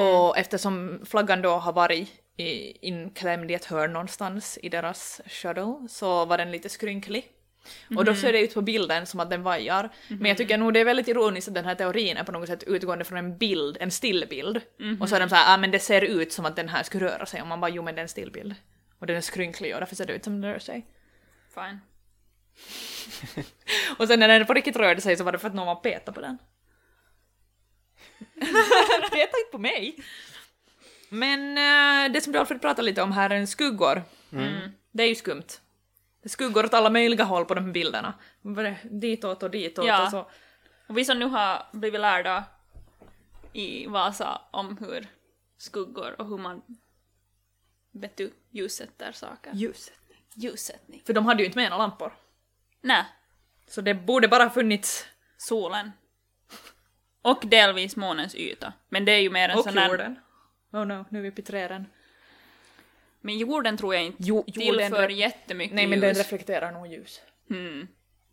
[0.00, 5.88] Och eftersom flaggan då har varit i, inklämd i ett hörn någonstans i deras shuttle
[5.88, 7.28] så var den lite skrynklig.
[7.96, 9.90] Och då ser det ut på bilden som att den vajar.
[10.08, 12.48] Men jag tycker nog det är väldigt ironiskt att den här teorin är på något
[12.48, 14.60] sätt utgående från en bild, en stillbild.
[15.00, 17.04] Och så är de såhär, ah men det ser ut som att den här skulle
[17.04, 17.42] röra sig.
[17.42, 18.54] Och man bara, jo men det är en stillbild.
[18.98, 20.86] Och den är skrynklig och därför ser det ut som den rör sig.
[21.54, 21.80] Fine.
[23.98, 25.74] Och sen när den på riktigt rörde sig så var det för att någon var
[25.74, 26.38] petade på den.
[29.10, 29.96] Peta inte på mig!
[31.08, 34.02] Men eh, det som du Alfred pratade lite om här är skuggor.
[34.92, 35.46] Det är ju skumt.
[36.22, 38.14] Det är skuggor åt alla möjliga håll på de här bilderna.
[38.82, 40.04] Ditåt och ditåt Ja.
[40.04, 40.30] och så.
[40.86, 42.44] Och vi som nu har blivit lärda
[43.52, 45.06] i Vasa om hur
[45.58, 46.62] skuggor och hur man
[47.92, 49.52] vet du, ljussätter saker.
[49.54, 50.18] Ljussättning.
[50.34, 51.02] Ljussättning.
[51.06, 52.12] För de hade ju inte med några lampor.
[52.86, 53.04] Nej,
[53.66, 55.06] Så det borde bara funnits...
[55.36, 55.92] solen.
[57.22, 58.72] Och delvis månens yta.
[58.88, 59.88] Men det är ju mer en Och sån där...
[59.88, 60.18] jorden.
[60.72, 61.86] Oh no, nu är vi uppe i träden.
[63.20, 66.18] Men jorden tror jag inte Jo, tillför jättemycket Nej men den ljus.
[66.18, 67.20] reflekterar nog ljus.
[67.48, 67.88] Hmm.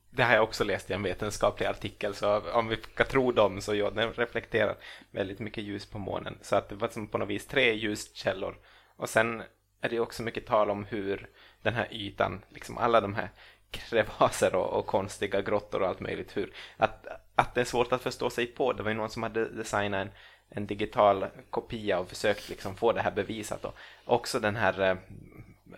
[0.10, 3.62] Det har jag också läst i en vetenskaplig artikel, så om vi ska tro dem
[3.62, 4.78] så ja, den reflekterar
[5.12, 6.38] väldigt mycket ljus på månen.
[6.42, 8.58] Så att det var som på något vis tre ljuskällor.
[8.96, 9.44] Och sen
[9.82, 11.30] är det också mycket tal om hur
[11.62, 13.30] den här ytan, liksom alla de här
[13.74, 18.02] krevaser och, och konstiga grottor och allt möjligt, hur, att, att det är svårt att
[18.02, 18.74] förstå sig på.
[18.74, 20.12] Det var ju någon som hade designat en,
[20.50, 23.66] en digital kopia och försökt liksom få det här bevisat.
[23.66, 24.98] Och också den här eh,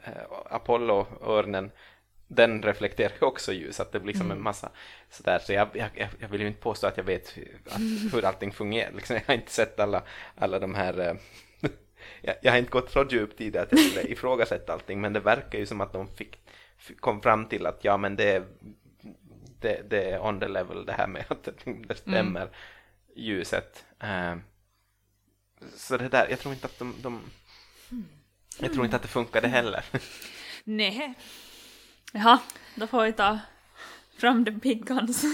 [0.03, 1.71] eh, Apollo-örnen,
[2.27, 4.69] den reflekterar ju också ljus, att det blir liksom en massa
[5.09, 5.39] sådär.
[5.39, 8.51] Så jag, jag, jag vill ju inte påstå att jag vet hur, att, hur allting
[8.51, 8.91] fungerar.
[8.91, 10.03] Liksom, jag har inte sett alla,
[10.35, 10.99] alla de här...
[10.99, 11.15] eh,
[12.21, 15.13] jag, jag har inte gått så djupt i det att jag skulle ifrågasätta allting, men
[15.13, 16.39] det verkar ju som att de fick,
[16.99, 18.45] kom fram till att ja, men det är,
[19.59, 21.49] det, det är on the level det här med att
[21.87, 22.49] det stämmer
[23.15, 23.85] ljuset.
[23.99, 24.35] Eh,
[25.75, 27.21] så det där, jag tror inte att de, de
[28.59, 29.85] jag tror inte att det funkade heller.
[30.63, 31.13] Nej.
[32.13, 32.39] Jaha,
[32.75, 33.39] då får vi ta
[34.17, 35.23] fram the big guns.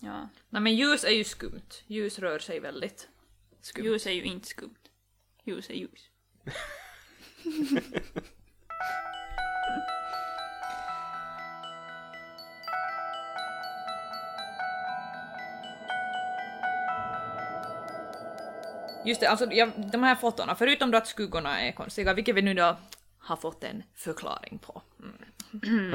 [0.00, 1.82] ja, Nej men ljus är ju skumt.
[1.86, 3.08] Ljus rör sig väldigt
[3.60, 3.84] skumt.
[3.84, 4.88] ljus är ju inte skumt.
[5.44, 6.10] Ljus är ljus.
[19.08, 22.42] Just det, alltså jag, de här fotona, förutom då att skuggorna är konstiga, vilket vi
[22.42, 22.76] nu då
[23.18, 24.82] har fått en förklaring på.
[25.52, 25.94] Mm.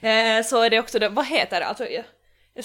[0.38, 2.04] eh, så är det också det, vad heter det, alltså jag,
[2.54, 2.64] jag,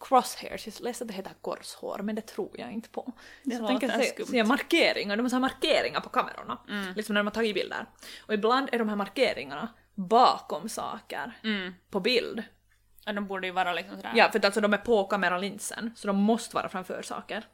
[0.00, 3.12] crosshairs, jag läste att det heter korshår, men det tror jag inte på.
[3.42, 6.58] Det jag låter tänker se, markeringar, de har så här markeringar på kamerorna,
[6.96, 7.86] liksom när de har tagit bilder.
[8.26, 11.74] Och ibland är de här markeringarna bakom saker Mm.
[11.90, 12.42] på bild.
[13.04, 14.12] Ja, de borde ju vara liksom sådär.
[14.14, 17.44] Ja, för att alltså de är på kameralinsen, så de måste vara framför saker.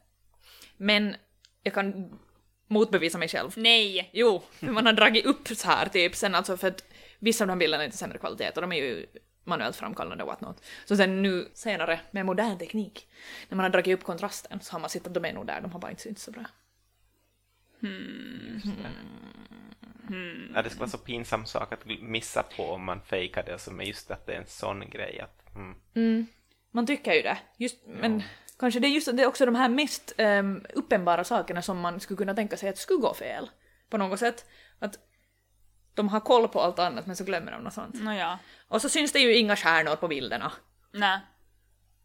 [0.76, 1.16] Men
[1.62, 2.18] jag kan
[2.66, 3.52] motbevisa mig själv.
[3.56, 4.10] Nej!
[4.12, 6.84] Jo, för man har dragit upp så här typ sen alltså för att
[7.18, 9.06] vissa av de här bilderna är inte sämre kvalitet och de är ju
[9.44, 10.64] manuellt framkallande och whatnot.
[10.84, 13.08] Så sen nu senare med modern teknik,
[13.48, 15.60] när man har dragit upp kontrasten så har man sett att de är nog där,
[15.60, 16.44] de har bara inte synts så bra.
[20.54, 23.80] Ja, det skulle vara så pinsam sak att missa på om man fejkar det, som
[23.80, 25.56] är just att det är en sån grej att
[25.94, 26.26] mm.
[26.70, 28.22] Man tycker ju det, just, men
[28.58, 32.00] kanske det är just det är också de här mest um, uppenbara sakerna som man
[32.00, 33.50] skulle kunna tänka sig att skulle gå fel
[33.90, 34.44] på något sätt.
[34.78, 34.98] Att
[35.94, 37.94] de har koll på allt annat men så glömmer de något sånt.
[37.94, 38.38] Nåja.
[38.68, 40.52] Och så syns det ju inga stjärnor på bilderna.
[40.92, 41.20] Nej.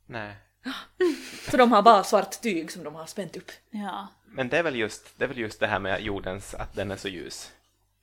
[0.05, 0.35] Nej.
[1.51, 3.51] Så de har bara svart tyg som de har spänt upp.
[3.69, 4.07] Ja.
[4.25, 6.91] Men det är väl just det, är väl just det här med jordens, att den
[6.91, 7.51] är så ljus.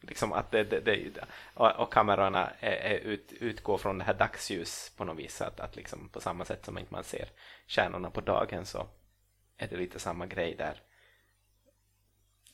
[0.00, 1.10] Liksom att det, det, det
[1.54, 5.40] och, och kamerorna är, är ut, utgår från det här dagsljus på något vis.
[5.42, 7.28] Att, att liksom på samma sätt som inte man ser
[7.68, 8.86] stjärnorna på dagen så
[9.56, 10.82] är det lite samma grej där.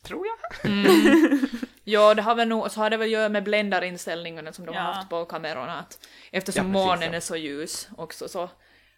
[0.02, 0.70] Tror jag.
[1.88, 4.74] Ja, det har väl nog, så har det väl att göra med bländarinställningarna som de
[4.74, 4.80] Ja.
[4.80, 5.78] har haft på kamerorna.
[5.78, 7.16] Att eftersom Ja, månen ja.
[7.16, 8.50] är så ljus också så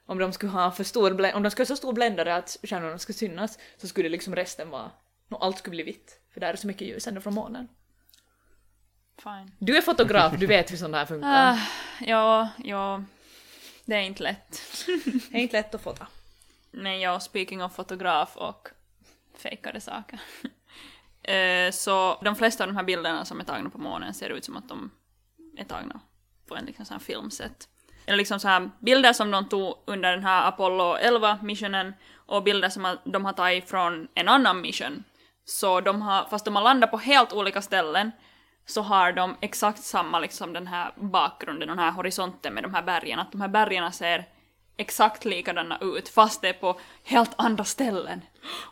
[0.06, 2.98] om de skulle ha för stor om de skulle ha så stor bländare att stjärnorna
[2.98, 4.90] skulle synas så skulle liksom resten vara,
[5.30, 6.20] allt skulle bli vitt.
[6.32, 7.68] För där är så mycket ljus ändå från månen.
[9.22, 9.50] Fine.
[9.58, 11.52] Du är fotograf, du vet hur sånt här funkar.
[11.52, 11.58] Ah,
[12.00, 13.02] ja, ja.
[13.84, 14.62] Det är inte lätt.
[15.30, 16.06] Det är inte lätt att fota.
[16.70, 18.68] Men jag, speaking of fotograf och
[19.38, 20.20] fejkade saker.
[21.22, 24.44] Eh, så de flesta av de här bilderna som är tagna på månen ser ut
[24.44, 24.90] som att de
[25.56, 26.00] är tagna
[26.46, 27.68] på en liksom sån filmset.
[28.06, 32.68] Eller liksom så här bilder som de tog under den här Apollo 11-missionen och bilder
[32.68, 35.04] som de har tagit från en annan mission.
[35.44, 38.12] Så de har, fast de har landat på helt olika ställen,
[38.68, 42.82] så har de exakt samma liksom den här bakgrunden, den här horisonten med de här
[42.82, 43.18] bergen.
[43.18, 44.28] Att de här bergen ser
[44.76, 48.20] exakt likadana ut fast det är på helt andra ställen.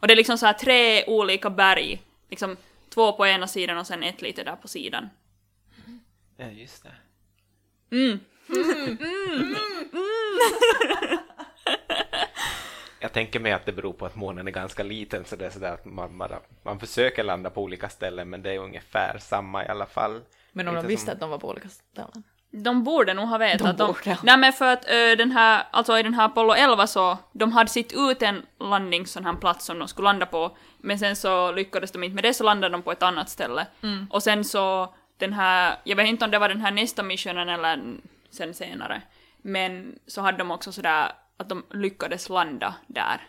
[0.01, 2.57] Och det är liksom så här tre olika berg, liksom
[2.95, 5.09] två på ena sidan och sen ett lite där på sidan.
[6.37, 6.93] Ja, just det.
[13.07, 15.51] Jag tänker mig att det beror på att månen är ganska liten så det är
[15.51, 19.65] sådär att man, bara, man försöker landa på olika ställen men det är ungefär samma
[19.65, 20.21] i alla fall.
[20.53, 22.23] Men om de Lite visste som- att de var på olika ställen.
[22.51, 24.17] De borde nog ha vetat De att de...
[24.23, 27.53] Nej men för att ö, den här, alltså i den här Apollo 11 så, de
[27.53, 31.17] hade sitt ut en landnings sån här plats som de skulle landa på, men sen
[31.17, 33.67] så lyckades de inte med det så landade de på ett annat ställe.
[33.83, 34.07] Mm.
[34.11, 37.49] Och sen så den här, jag vet inte om det var den här nästa missionen
[37.49, 37.83] eller
[38.31, 39.03] sen senare,
[39.43, 43.29] men så hade de också sådär att de lyckades landa där,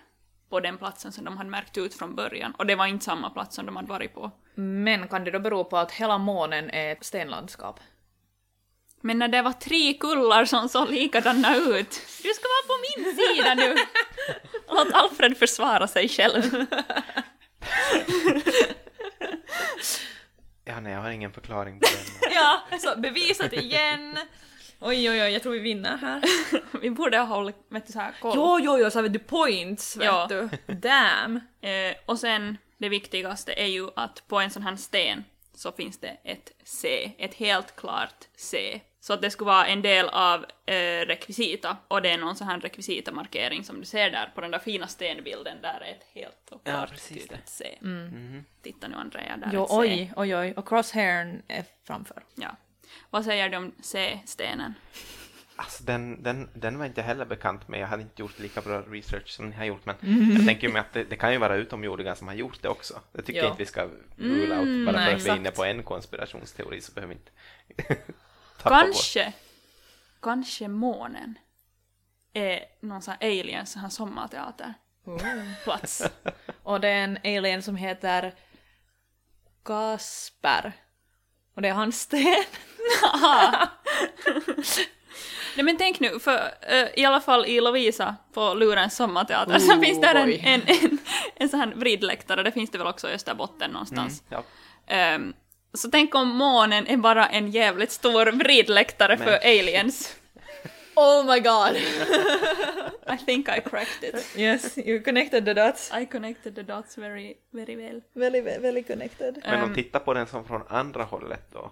[0.49, 2.51] på den platsen som de hade märkt ut från början.
[2.51, 4.31] Och det var inte samma plats som de hade varit på.
[4.55, 7.79] Men kan det då bero på att hela månen är ett stenlandskap?
[9.01, 11.89] Men när det var tre kullar som såg likadana ut.
[12.23, 13.75] Du ska vara på min sida nu!
[14.69, 16.65] Låt Alfred försvara sig själv.
[20.65, 22.31] Ja, nej, jag har ingen förklaring på den.
[22.33, 24.17] Ja, så bevisat igen!
[24.79, 26.21] Oj, oj, oj, jag tror vi vinner här.
[26.81, 28.33] Vi borde ha hållit vet du, så här koll.
[28.35, 30.27] Jo, jo, jo, så har vi the points, vet Ja.
[30.29, 30.49] du.
[30.73, 31.35] Damn!
[31.61, 35.99] Eh, och sen, det viktigaste är ju att på en sån här sten så finns
[35.99, 38.81] det ett C, ett helt klart C.
[38.99, 42.47] Så att det skulle vara en del av eh, rekvisita, och det är någon sån
[42.47, 46.49] här rekvisita-markering som du ser där på den där fina stenbilden, där är ett helt
[46.51, 47.47] och Ja, klart precis tydligt.
[47.49, 47.77] C.
[47.81, 48.45] Mhm.
[48.63, 49.75] Titta nu Andrea, där är Jo, ett C.
[49.77, 52.23] oj, oj, oj, och crosshairen är framför.
[52.35, 52.55] Ja.
[53.09, 54.73] Vad säger du om C-stenen?
[55.59, 57.79] Alltså den, den, den var inte heller bekant med.
[57.79, 59.85] Jag hade inte gjort lika bra research som ni har gjort.
[59.85, 60.31] Men Mm.
[60.35, 63.01] jag tänker mig att det, det kan ju vara utomjordingar som har gjort det också.
[63.11, 63.45] Jag tycker Ja.
[63.47, 65.57] inte vi ska rule out bara nej, för att vi är inne exakt.
[65.57, 67.31] på en konspirationsteori så behöver vi inte
[68.61, 69.33] tappa Kanske,
[70.21, 71.37] kanske månen
[72.33, 76.03] är någon sån här aliens sån här sommarteaterplats.
[76.63, 78.33] Och det är en alien som heter
[79.65, 80.73] Kasper.
[81.57, 82.21] Och det är hans sten.
[85.55, 89.59] Nej men tänk nu, för eh, i alla fall i Lovisa på Lurens sommarteater Oh,
[89.59, 90.97] så finns där en, en, en,
[91.35, 94.23] en sån här vridläktare, det finns det väl också i Österbotten någonstans.
[94.29, 94.43] Ja.
[94.87, 95.33] Ehm,
[95.73, 100.15] så tänk om månen är bara en jävligt stor vridläktare för aliens.
[100.99, 101.75] Oh my god!
[103.13, 104.15] I think I cracked it.
[104.35, 105.91] yes, you connected the dots.
[105.93, 108.01] I connected the dots very, very well.
[108.13, 109.41] Väldigt, väldigt connected.
[109.45, 111.71] Men de tittar på den som från andra hållet då.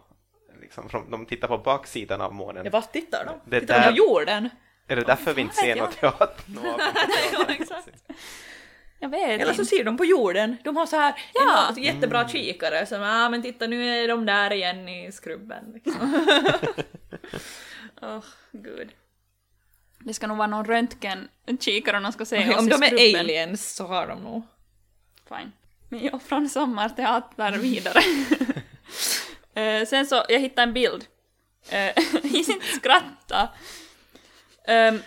[0.61, 2.63] Liksom från, de tittar på baksidan av månen.
[2.63, 3.41] Jag bara tittar då.
[3.45, 4.49] Det tittar de där- på jorden?
[4.87, 6.29] Är det därför vi inte ser vet något teater?
[6.63, 6.91] Ja.
[8.99, 9.65] Jag vet Eller så inte.
[9.65, 10.57] ser de på jorden.
[10.63, 11.69] De har så här Ja.
[11.77, 15.71] en jättebra kikare som ja ah, men titta nu är de där igen i skrubben.
[15.73, 16.27] Liksom.
[18.01, 18.89] Åh, gud.
[19.99, 23.19] Det ska nog vara någon röntgenkikare de ska se oss Om i de är skrubben.
[23.19, 24.43] aliens så har de nog.
[25.29, 25.51] Fine.
[25.89, 27.99] Men jag från sommarteater vidare.
[29.55, 31.05] Eh, sen så, jag hittade en bild
[31.69, 33.49] Eh, inte skratta.
[34.67, 35.01] Um,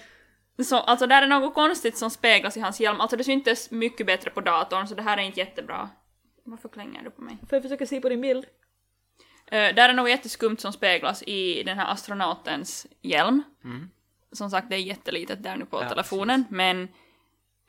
[0.64, 3.00] så, alltså där är något konstigt som speglas i hans hjälm.
[3.00, 5.90] Alltså det syntes mycket bättre på datorn så det här är inte jättebra.
[6.44, 7.38] Varför klänger du på mig?
[7.48, 8.46] Får jag försöka se på din bild?
[9.46, 13.42] Eh, där är något jätteskumt som speglas i den här astronautens hjälm.
[14.32, 16.88] Som sagt, det är jättelitet där nu på Ja, telefonen, men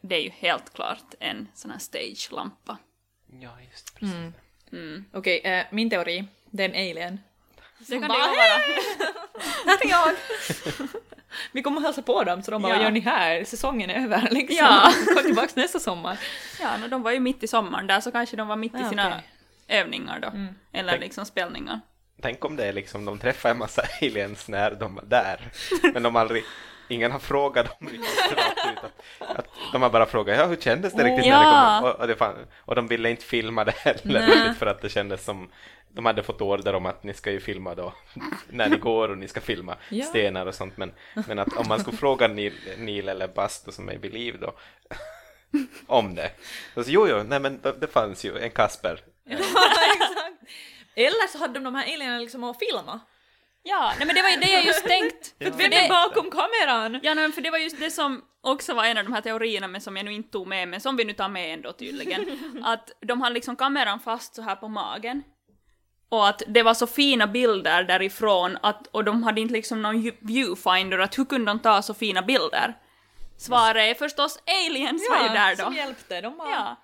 [0.02, 2.78] det är ju helt klart en sån här stage-lampa.
[3.40, 4.16] Ja, just precis.
[5.14, 7.20] Okej, eh, min teori, det är en alien.
[7.78, 8.58] Det kan det bara, ju vara.
[9.66, 10.16] Här är jag!
[11.52, 12.76] Vi kommer hälsa på dem så de bara Ja.
[12.76, 13.44] vad gör ni här?
[13.44, 14.58] Säsongen är över liksom.
[14.58, 14.94] Ja.
[15.16, 16.20] Kom tillbaks nästa sommar.
[16.62, 18.80] Ja, no, de var ju mitt i sommaren där, så kanske de var mitt i
[18.80, 19.24] Ja, sina okej.
[19.68, 20.32] övningar då.
[20.72, 21.80] Eller Tänk- liksom spelningar.
[22.22, 25.52] Tänk om det är liksom, de träffar en massa aliens när de var där,
[25.94, 26.44] men de aldrig,
[26.88, 28.84] ingen har frågat dem riktigt rakt ut.
[29.20, 31.80] Att, att de har bara frågat, ja hur kändes det riktigt när det Ja.
[31.82, 31.90] kom?
[31.92, 34.90] Och, och, det fan, och de ville inte filma det heller riktigt för att det
[34.90, 35.50] kändes som,
[35.94, 37.94] de hade fått order om att ni ska ju filma då
[38.50, 40.06] när ni går och ni ska filma Ja.
[40.06, 40.92] stenar och sånt, men,
[41.28, 44.54] men att om man skulle fråga Neil, Neil eller Basto som är vid liv då,
[45.88, 46.32] om det.
[46.74, 49.00] Så, jo, jo, nej men det, det fanns ju en Kasper.
[49.30, 50.19] Exakt.
[51.00, 53.00] Eller så hade de de här alienerna liksom att filma.
[53.64, 55.36] Ja, nej men det var ju det jag just tänkt.
[55.40, 55.52] Ja.
[55.52, 57.00] För Vem det, är bakom kameran?
[57.04, 59.22] ja, nej, men för det var just det som också var en av de här
[59.22, 61.74] teorierna men som jag nu inte tog med, men som vi nu tar med ändå
[61.74, 62.26] tydligen.
[62.66, 65.24] att de har liksom kameran fast så här på magen.
[66.10, 70.12] Och att det var så fina bilder därifrån att, och de hade inte liksom någon
[70.20, 72.78] viewfinder, att hur kunde de ta så fina bilder?
[73.38, 75.64] Svaret är förstås aliens var ju där då.
[75.64, 76.22] som hjälpte.
[76.22, 76.76] De bara, Ja.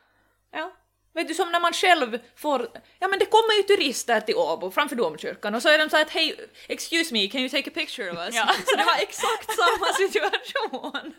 [0.51, 0.71] ja.
[1.15, 2.67] Vet du som när man själv får,
[2.99, 5.97] ja men det kommer ju turister till Åbo framför domkyrkan och så är de så
[5.97, 8.36] att hej, excuse me, can you take a picture of us?
[8.36, 8.47] Ja.
[8.65, 11.13] Så det var exakt samma situation.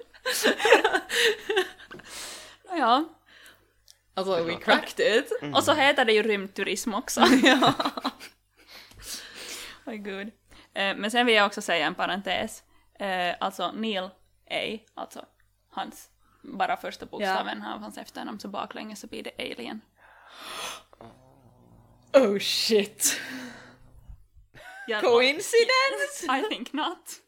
[2.79, 3.05] ja.
[4.15, 5.33] Alltså we cracked it.
[5.55, 7.21] Och så heter det ju rymdturism också.
[7.43, 7.75] ja.
[9.87, 10.27] Oj gud.
[10.75, 12.63] Eh, men sen vill jag också säga en parentes.
[12.99, 14.11] Eh, alltså Neil
[14.51, 15.25] A, alltså
[15.71, 16.09] hans,
[16.47, 19.81] bara första bokstaven av hans efternamn så baklänges så blir det Alien.
[22.13, 23.21] Oh shit.
[25.01, 26.39] Coincidence?
[26.39, 27.23] I think not.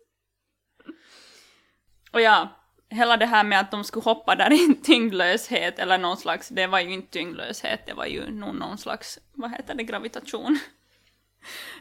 [2.12, 2.48] Och ja,
[2.90, 6.48] hela det här med att de skulle hoppa där i en tyngdlöshet eller någon slags,
[6.48, 10.58] det var ju inte tyngdlöshet, det var ju nog någon slags, vad heter det, gravitation.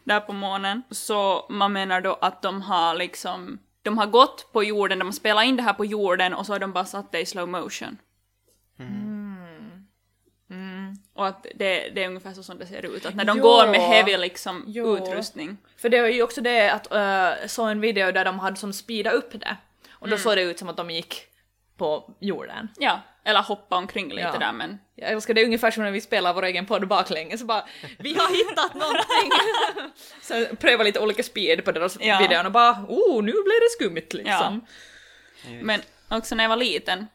[0.03, 0.83] där på månen.
[0.91, 5.11] Så man menar då att de har liksom, de har gått på jorden, de har
[5.11, 7.47] spelat in det här på jorden och så har de bara satt det i slow
[7.49, 7.97] motion.
[11.13, 13.43] Och att det, det är ungefär så som det ser ut, att när de Jo.
[13.43, 14.97] går med heavy liksom Jo.
[14.97, 15.57] utrustning.
[15.77, 18.73] För det var ju också det att uh, såg en video där de hade som
[18.73, 19.57] speedat upp det.
[19.89, 20.19] Och då Mm.
[20.23, 21.15] såg det ut som att de gick
[21.77, 22.67] på jorden.
[22.79, 24.39] Ja, eller hoppa omkring lite Ja.
[24.39, 27.39] där men Jag älskar det är ungefär som när vi spelar vår egen podd baklänges,
[27.39, 27.65] så bara
[27.99, 29.31] vi har hittat någonting!
[30.21, 32.19] så pröva lite olika speed på deras Ja.
[32.19, 34.65] videon och bara oh nu blev det skumt liksom.
[35.61, 37.07] Men också när jag var liten,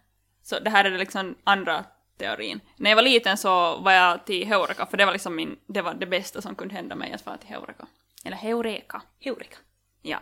[0.42, 1.84] så det här är liksom andra
[2.18, 2.60] teorin.
[2.76, 5.82] När jag var liten så var jag till Heureka, för det var liksom min, det
[5.82, 7.86] var det bästa som kunde hända mig att vara till Heureka.
[8.24, 9.02] Eller Heureka.
[9.20, 9.56] Heureka.
[10.02, 10.18] Ja.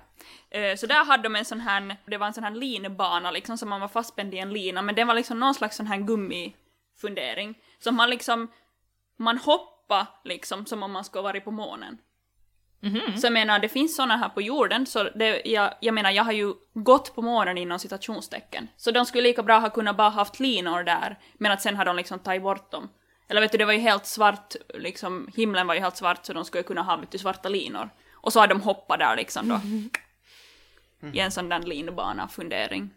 [0.51, 3.59] Eh, Så där hade de en sån här, det var en sån här linbana liksom
[3.59, 5.97] som man var fastspänd i en lina, men det var liksom någon slags sån här
[5.97, 7.55] gummifundering.
[7.79, 8.49] Så man liksom,
[9.17, 11.99] man hoppade liksom som om man skulle varit på månen.
[13.21, 16.25] Så jag menar, det finns såna här på jorden, så det, jag, jag menar, jag
[16.25, 18.69] har ju gått på månen inom citationstecken.
[18.77, 21.85] Så de skulle lika bra ha kunnat bara haft linor där, men att sen har
[21.85, 22.89] de liksom tagit bort dem.
[23.29, 26.33] Eller vet du, det var ju helt svart, liksom, himlen var ju helt svart så
[26.33, 27.91] de skulle kunna ha vet du, svarta linor.
[28.13, 29.55] Och så har de hoppat där liksom då.
[31.13, 32.91] I en sån där linbana fundering.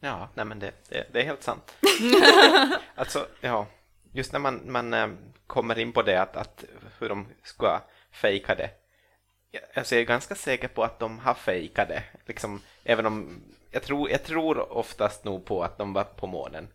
[0.00, 1.74] Ja, nej men det, det, det är helt sant.
[2.94, 3.66] alltså, ja,
[4.12, 5.08] just när man, man eh,
[5.46, 6.64] kommer in på det att, att
[6.98, 7.80] hur de ska
[8.12, 8.70] fejka det.
[9.50, 12.02] Jag- Alltså jag är ganska säker på att de har fejkat det.
[12.26, 16.68] Liksom, även om jag tror, jag tror oftast nog på att de var på månen.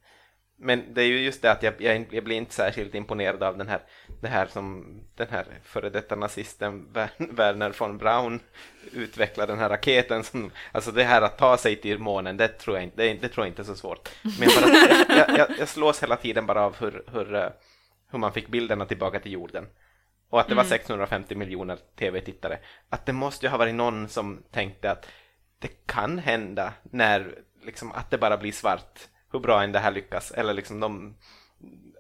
[0.61, 3.57] Men det är ju just det att jag, jag, jag blir inte särskilt imponerad av
[3.57, 3.79] den här,
[4.21, 8.39] det här som den här före detta nazisten Wer- Werner von Braun
[8.93, 12.75] utvecklar den här raketen som, alltså det här att ta sig till månen, det tror
[12.77, 14.10] jag inte, det, är- det tror jag inte är så svårt.
[14.39, 17.49] Men jag, bara, jag, jag, jag slås hela tiden bara av hur, hur, eh,
[18.12, 19.65] hur man fick bilderna tillbaka till jorden.
[20.29, 22.60] Och att det var 650 miljoner tv-tittare.
[22.89, 25.07] Att det måste ju ha varit någon som tänkte att
[25.60, 27.35] det kan hända när
[27.65, 28.99] liksom att det bara blir svart.
[29.32, 30.32] Hur bra än det här lyckas.
[30.32, 31.15] Eller liksom de,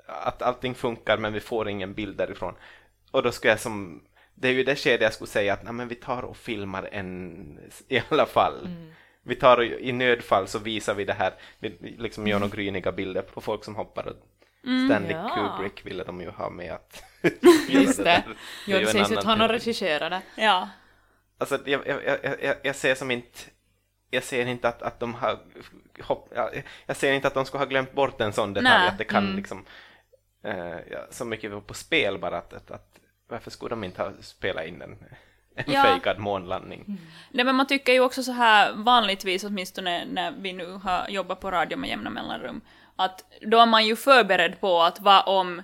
[0.05, 2.55] att allting funkar men vi får ingen bild därifrån.
[3.11, 4.03] Och då ska jag som,
[4.35, 6.89] det är ju det skedet jag skulle säga att nej, men vi tar och filmar
[6.91, 8.69] en i alla fall.
[9.23, 12.91] Vi tar och i nödfall så visar vi det här, vi liksom gör några gryniga
[12.91, 14.07] bilder på folk som hoppar.
[14.07, 14.15] Och
[14.61, 15.55] Stanley Ja.
[15.57, 17.03] Kubrick ville de ju ha med att
[17.69, 18.23] Just det.
[18.67, 20.21] det en sägs ju att han har regisserat det.
[20.43, 20.69] Ja.
[21.37, 23.39] Alltså, jag, jag, jag, jag, jag ser som inte
[24.09, 25.39] jag ser inte att, att de har
[26.01, 26.33] hopp,
[26.85, 29.03] jag, ser inte att de skulle ha glömt bort en sån detalj Nej, att det
[29.03, 29.35] kan mm.
[29.35, 29.65] liksom
[30.43, 32.99] eh, ja, så mycket på spel bara att, att, att
[33.29, 34.97] varför skulle de inte ha spelat in en,
[35.55, 35.83] en Ja.
[35.83, 36.97] fejkad månlandning?
[37.31, 41.39] Nej men man tycker ju också så här vanligtvis åtminstone när vi nu har jobbat
[41.39, 42.61] på radio med jämna mellanrum
[42.95, 45.61] att då är man ju förberedd på att vad om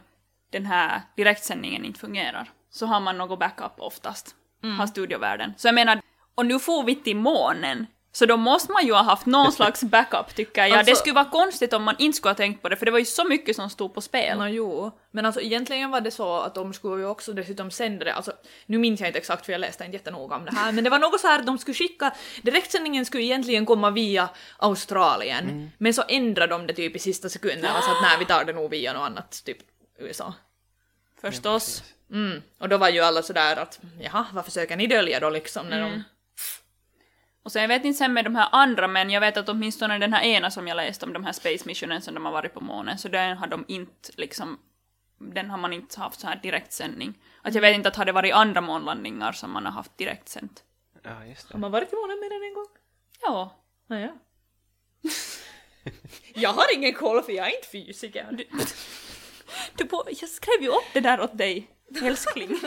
[0.51, 4.35] den här direktsändningen inte fungerar så har man något backup oftast,
[4.77, 5.53] har studiovärlden.
[5.57, 6.01] Så jag menar,
[6.35, 9.83] och nu får vi till månen så då måste man ju ha haft någon slags
[9.83, 10.71] backup tycker jag.
[10.71, 12.91] Alltså- det skulle vara konstigt om man inte skulle ha tänkt på det för det
[12.91, 14.37] var ju så mycket som stod på spel.
[14.37, 18.05] Nå jo, men alltså egentligen var det så att de skulle ju också dessutom sända
[18.05, 18.31] det, alltså
[18.65, 20.89] nu minns jag inte exakt för jag läste inte jättenoga om det här, men det
[20.89, 25.93] var något så här att de skulle skicka, direktsändningen skulle egentligen komma via Australien, men
[25.93, 28.53] så ändrade de det typ i sista sekunden och sa att nej vi tar det
[28.53, 29.57] nog via något annat, typ
[29.99, 30.33] USA.
[31.21, 31.83] Förstås.
[32.11, 32.41] Mm.
[32.59, 35.81] Och då var ju alla sådär att jaha, vad försöker ni dölja då liksom när
[35.81, 36.03] de...
[37.45, 39.97] Och sen jag vet inte sen med de här andra, men jag vet att åtminstone
[39.99, 42.53] den här ena som jag läste om, de här Space Missionen som de har varit
[42.53, 44.59] på månen, så den har de inte liksom,
[45.19, 47.13] den har man inte haft så här direktsändning.
[47.41, 50.63] Att jag vet inte att har det varit andra månlandningar som man har haft direktsänt.
[51.03, 51.57] Ja, just Har det.
[51.61, 52.67] man varit i månen mer än en gång?
[53.21, 53.55] Ja.
[53.87, 54.15] Naja.
[56.33, 58.27] jag har ingen koll för jag är inte fysiker.
[58.31, 58.47] Du,
[59.77, 61.67] du på, jag skrev ju upp det där åt dig,
[62.03, 62.49] älskling.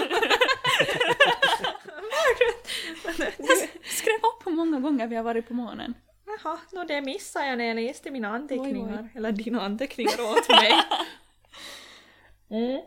[3.85, 5.95] skrev upp hur många gånger vi har varit på månen.
[6.27, 9.03] Jaha, nå det missade jag när jag läste mina anteckningar.
[9.03, 10.73] Oj, Eller dina anteckningar åt mig.
[12.51, 12.81] Mm.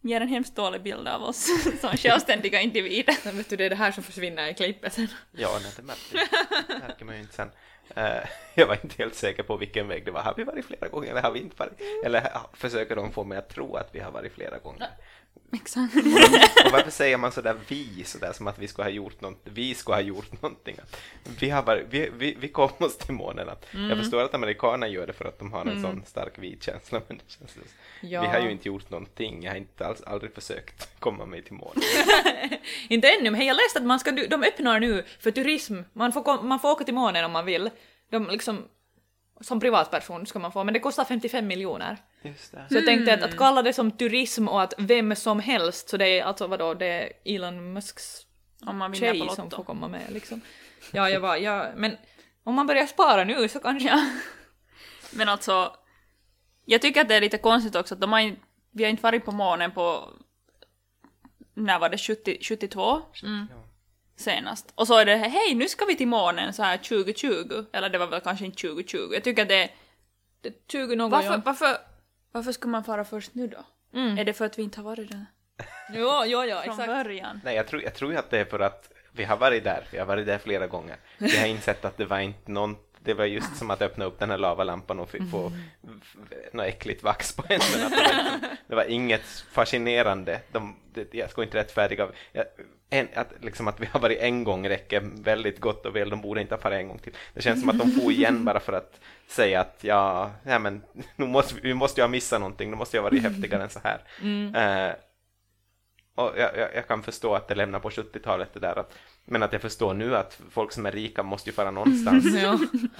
[0.00, 1.48] Ger en hemskt dålig bild av oss
[1.80, 3.16] som självständiga individer.
[3.24, 5.08] Men vet du, det är det här som försvinner i klippet sen.
[5.32, 7.50] Ja, nej, det märker, märker man ju inte sen.
[7.94, 10.20] Eh, jag var inte helt säker på vilken väg det var.
[10.20, 11.80] Har vi varit flera gånger eller har vi inte varit?
[12.04, 14.88] Eller försöker de få mig att tro att vi har varit flera gånger?
[15.52, 15.96] Exakt.
[16.66, 19.74] Och varför säger man sådär vi, sådär som att vi skulle ha gjort något, vi
[19.74, 20.76] skulle ha gjort någonting?
[21.40, 23.48] Vi, har varit, vi, vi, vi kom oss till månen.
[23.48, 27.00] Att Jag förstår att amerikanerna gör det för att de har en sån stark vi-känsla,
[27.08, 27.56] men det känns,
[28.00, 28.20] Ja.
[28.20, 29.42] vi har ju inte gjort någonting.
[29.42, 31.82] Jag har inte alls, aldrig försökt komma mig till månen.
[32.88, 35.80] Inte ännu, men jag läste att man ska, de öppnar nu för turism.
[35.92, 37.70] Man får, man får åka till månen om man vill.
[38.10, 38.64] De liksom,
[39.40, 41.96] som privatperson ska man få, men det kostar 55 miljoner.
[42.22, 42.66] Just det.
[42.68, 45.96] Så jag tänkte att, att kalla det som turism och att vem som helst, så
[45.96, 48.26] det är alltså vadå, det är Elon Musks
[48.66, 50.40] Om man tjej på som får komma med liksom.
[50.92, 51.96] Ja, jag var, ja, men
[52.44, 53.88] om man börjar spara nu så kanske...
[53.88, 54.06] Ja.
[55.10, 55.76] Men alltså,
[56.64, 58.36] jag tycker att det är lite konstigt också att de har
[58.70, 60.12] vi har inte varit på månen på,
[61.54, 63.00] när var det, 70, 72?
[64.16, 64.72] Senast.
[64.74, 67.98] Och så är det hej nu ska vi till månen så här 2020, eller det
[67.98, 69.10] var väl kanske inte 2020.
[69.12, 69.62] Jag tycker att Det
[70.42, 71.42] är 20 någon varför, gång.
[71.44, 71.76] varför,
[72.32, 73.64] varför ska man fara först nu då?
[73.98, 74.18] Mm.
[74.18, 75.26] Är det för att vi inte har varit där
[75.92, 76.86] jo, ja, från exakt.
[77.04, 77.40] början?
[77.44, 79.98] Nej, jag tror, jag tror att det är för att vi har varit där, vi
[79.98, 80.96] har varit där flera gånger.
[81.18, 84.18] Vi har insett att det var inte någon, det var just som att öppna upp
[84.18, 85.52] den här lavalampan och få
[86.02, 86.16] f-
[86.52, 87.88] något äckligt vax på händerna.
[87.96, 90.40] Det var, det var inget fascinerande.
[90.52, 92.44] De, det, jag ska inte rättfärdiga, jag,
[92.90, 96.20] en, att, liksom att vi har varit en gång räcker väldigt gott och väl, de
[96.20, 97.12] borde inte ha farit en gång till.
[97.34, 100.82] Det känns som att de får igen bara för att säga att ja, ja men
[101.16, 103.62] nu måste, vi vi måste ju ha missat någonting, nu måste jag ha varit häftigare
[103.62, 103.98] än så här.
[104.88, 104.94] Eh,
[106.14, 109.42] och jag, jag, jag kan förstå att det lämnar på 70-talet det där, att, men
[109.42, 112.24] att jag förstår nu att folk som är rika måste ju fara någonstans.
[112.42, 112.52] Ja.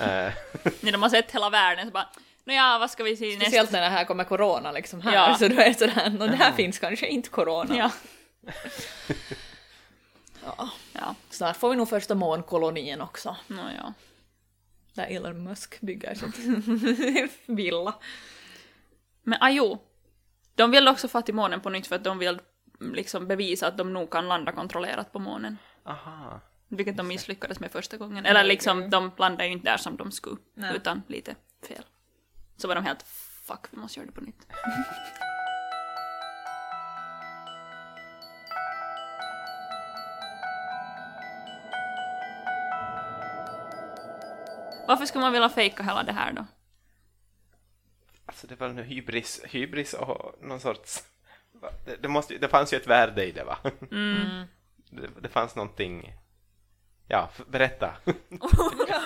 [0.04, 0.32] Eh,
[0.80, 2.08] När de har sett hela världen så bara,
[2.44, 3.40] nåja vad ska vi se nästa?
[3.40, 5.34] Speciellt när det här kommer corona liksom här, Ja.
[5.38, 7.76] så då är det sådär, och det här finns kanske inte corona.
[7.76, 7.90] Ja.
[10.58, 10.70] Ja.
[10.92, 13.94] Ja, Snart får vi nog första månkolonien också, nåja.
[14.94, 16.38] där Elon Musk bygger sitt
[17.46, 17.94] villa.
[19.22, 19.78] Men ajo,
[20.54, 22.40] de vill också få till månen på nytt för att de vill
[22.80, 25.58] mm, liksom bevisa att de nog kan landa kontrollerat på månen.
[25.84, 26.40] aha.
[26.68, 28.26] Vilket de misslyckades med första gången.
[28.26, 30.76] Eller liksom, de landade ju inte där som de skulle, Nej.
[30.76, 31.34] utan lite
[31.68, 31.84] fel.
[32.56, 33.02] Så var de helt
[33.42, 34.46] fuck, vi måste göra det på nytt.
[44.88, 46.46] Varför skulle man vilja fejka hela det här då?
[48.26, 51.02] Alltså det var nu hybris, hybris och någon sorts...
[51.84, 53.58] Det, det, måste, det fanns ju ett värde i det va?
[54.90, 56.12] Det, det fanns någonting...
[57.08, 57.94] Ja, berätta.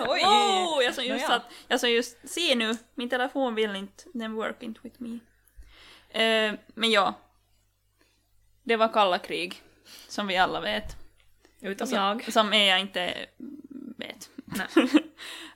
[0.09, 0.25] Oj!
[0.25, 4.35] Oh, jag som just satt, jag som just, se nu, min telefon vill inte, den
[4.35, 5.19] work inte with me.
[6.09, 7.15] Eh, men ja,
[8.63, 9.63] det var kalla krig,
[10.09, 10.97] som vi alla vet.
[11.61, 12.33] Utom Som- jag.
[12.33, 13.27] Som jag inte
[13.97, 14.31] vet.
[14.77, 15.12] Eh,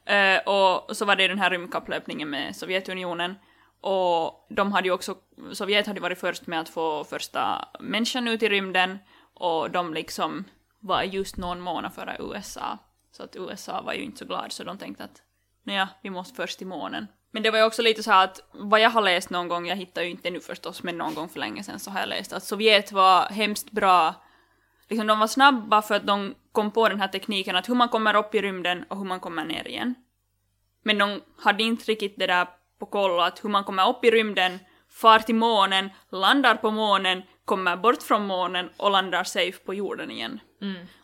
[0.07, 3.35] Eh, och så var det den här rymdkapplöpningen med Sovjetunionen.
[3.81, 5.17] Och de hade ju också,
[5.53, 8.99] Sovjet hade varit först med att få första människan ut i rymden.
[9.35, 10.45] Och de liksom
[10.81, 12.79] var just någon månad före USA.
[13.13, 15.23] Så att USA var ju inte så glad så de tänkte att
[15.65, 17.07] ja, vi måste först till månen.
[17.31, 19.67] Men det var ju också lite så här att vad jag har läst någon gång,
[19.67, 22.09] jag hittar ju inte nu förstås, men någon gång för länge sedan så har jag
[22.09, 24.15] läst att Sovjet var hemskt bra,
[24.89, 27.89] liksom de var snabba för att de kom på den här tekniken att hur man
[27.89, 29.95] kommer upp i rymden och hur man kommer ner igen.
[30.85, 32.47] Men de hade inte riktigt det där
[32.79, 37.23] på koll att hur man kommer upp i rymden, far till månen, landar på månen,
[37.45, 40.41] kommer bort från månen och landar safe på jorden igen.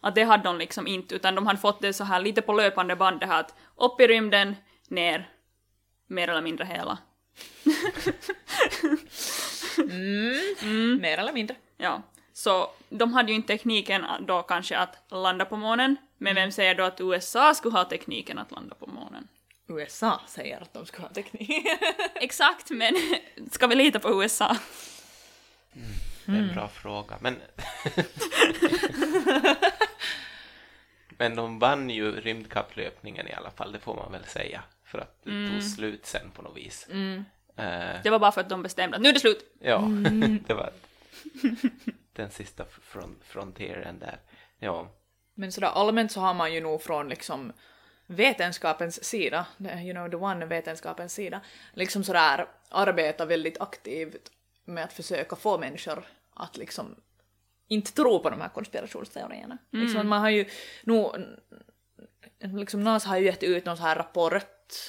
[0.00, 2.52] Att det hade de liksom inte, utan de hade fått det så här lite på
[2.52, 4.56] löpande band det här att upp i rymden,
[4.88, 5.28] ner,
[6.06, 6.98] mer eller mindre hela.
[11.00, 11.56] Mer eller mindre.
[11.76, 12.02] Ja.
[12.32, 16.74] Så de hade ju inte tekniken då kanske att landa på månen, men vem säger
[16.74, 19.28] då att USA skulle ha tekniken att landa på månen?
[19.68, 21.66] USA säger att de ska ha teknik.
[22.14, 22.94] Exakt, men
[23.50, 24.56] ska vi lita på USA?
[26.26, 27.16] Det är en bra fråga.
[27.20, 27.36] Men...
[31.18, 34.62] Men de vann ju rymdkapplöpningen i alla fall, det får man väl säga.
[34.84, 36.88] För att det tog slut sen på något vis.
[37.56, 39.54] Eh, Det var bara för att de bestämde att nu är det slut!
[39.60, 39.88] ja,
[40.46, 40.70] det var
[42.12, 44.18] den sista fron frontieren där.
[44.58, 44.88] Ja,
[45.34, 47.52] Men sådär allmänt så har man ju nog från liksom
[48.06, 51.40] vetenskapens sida, you know the one vetenskapens sida,
[51.72, 54.30] liksom sådär arbeta väldigt aktivt
[54.64, 56.04] med att försöka få människor
[56.34, 56.96] att liksom
[57.68, 59.58] inte tro på de här konspirationsteorierna.
[59.70, 60.46] Liksom att man har ju
[60.82, 61.16] nog,
[62.38, 64.42] liksom NASA har ju gett ut någon så här rapport,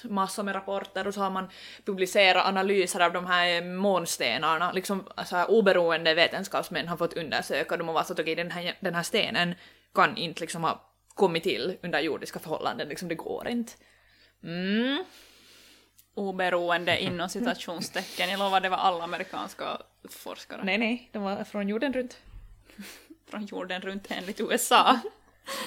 [0.04, 1.50] massor med rapporter och så har man
[1.86, 7.90] publicerat analyser av de här månstenarna, liksom så här oberoende vetenskapsmän har fått undersöka dem
[7.90, 9.56] och varit så att okej den här, den här stenen
[9.94, 13.74] kan inte liksom ha kommit till under jordiska förhållanden, liksom det går inte.
[14.44, 15.04] Mm.
[16.16, 19.78] Oberoende inom citationstecken, jag lovar det var alla amerikanska
[20.10, 22.18] forskare Nej, nej, de var från jorden runt.
[23.30, 25.00] från jorden runt enligt USA.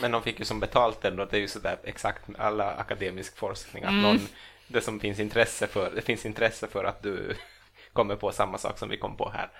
[0.01, 3.37] Men de fick ju som betalt ändå, det är ju sådär exakt med alla akademisk
[3.37, 4.29] forskning, att någon,
[4.69, 7.37] det som finns intresse för, det finns intresse för att du
[7.93, 9.51] kommer på samma sak som vi kom på här.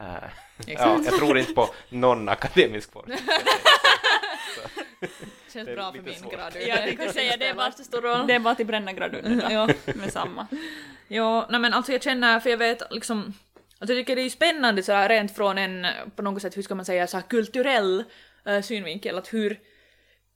[0.00, 0.28] Eh,
[0.66, 3.18] ja, jag tror inte på någon akademisk forskning.
[5.52, 6.32] Känns Det är bra för min svårt.
[6.32, 6.52] grad.
[6.54, 8.26] Ja, jag kan säga det är bara, stor roll.
[8.26, 9.68] det är bara till bränna graduerna Ja.
[9.94, 10.46] med samma.
[11.08, 13.18] Ja, nej men alltså jag känner, för jag vet liksom,
[13.78, 16.56] alltså jag tycker det är ju spännande så här rent från en, på något sätt,
[16.56, 18.04] hur ska man säga, så här kulturell
[18.48, 19.60] uh, synvinkel, att hur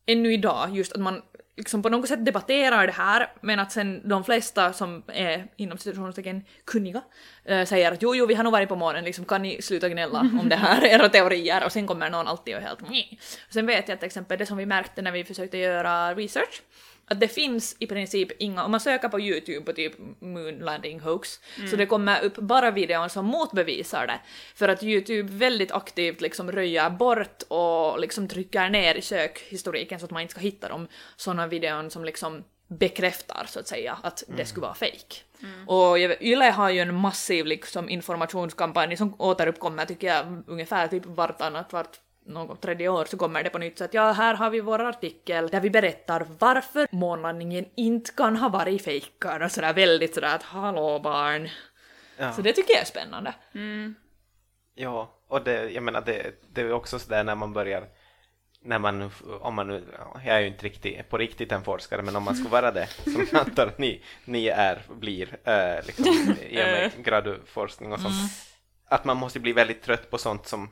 [0.06, 1.22] ännu idag just att man
[1.61, 5.78] liksom på något sätt debatterar det här, men att sen de flesta som är inom
[5.78, 7.02] citationstecken kunniga
[7.44, 9.88] eh, säger att jo, jo, vi har nog varit på månen, liksom kan ni sluta
[9.88, 13.04] gnälla om det här, era teorier, och sen kommer någon alltid och helt Meh.
[13.50, 16.62] Sen vet jag till exempel det som vi märkte när vi försökte göra research,
[17.11, 21.00] att det finns i princip inga, om man söker på YouTube på typ moon landing
[21.00, 21.40] hoax,
[21.70, 24.20] så det kommer upp bara videon som motbevisar det.
[24.54, 30.04] För att YouTube väldigt aktivt liksom röjer bort och liksom trycker ner i sökhistoriken så
[30.04, 34.22] att man inte ska hitta de sådana videon som liksom bekräftar så att säga att
[34.36, 35.16] det skulle vara fake.
[35.66, 40.88] Och jag vet, Yle har ju en massiv liksom informationskampanj som återuppkommer tycker jag ungefär
[40.88, 44.34] typ vartannat, vart något tredje år så kommer det på nytt så att ja, här
[44.34, 49.50] har vi vår artikel där vi berättar varför månlandningen inte kan ha varit fejkad och
[49.50, 51.48] sådär väldigt sådär att hallå barn.
[52.16, 52.32] Ja.
[52.32, 53.34] Så det tycker jag är spännande.
[54.74, 57.88] Ja, och det, jag menar det, det är också sådär när man börjar
[58.62, 59.10] när man,
[59.40, 62.22] om man nu, ja, jag är ju inte riktigt, på riktigt en forskare, men om
[62.22, 66.06] man skulle vara det, som jag antar att ni, ni är, blir, äh, liksom,
[66.40, 68.14] i och med graduforskning och sånt,
[68.84, 70.70] att man måste bli väldigt trött på sånt som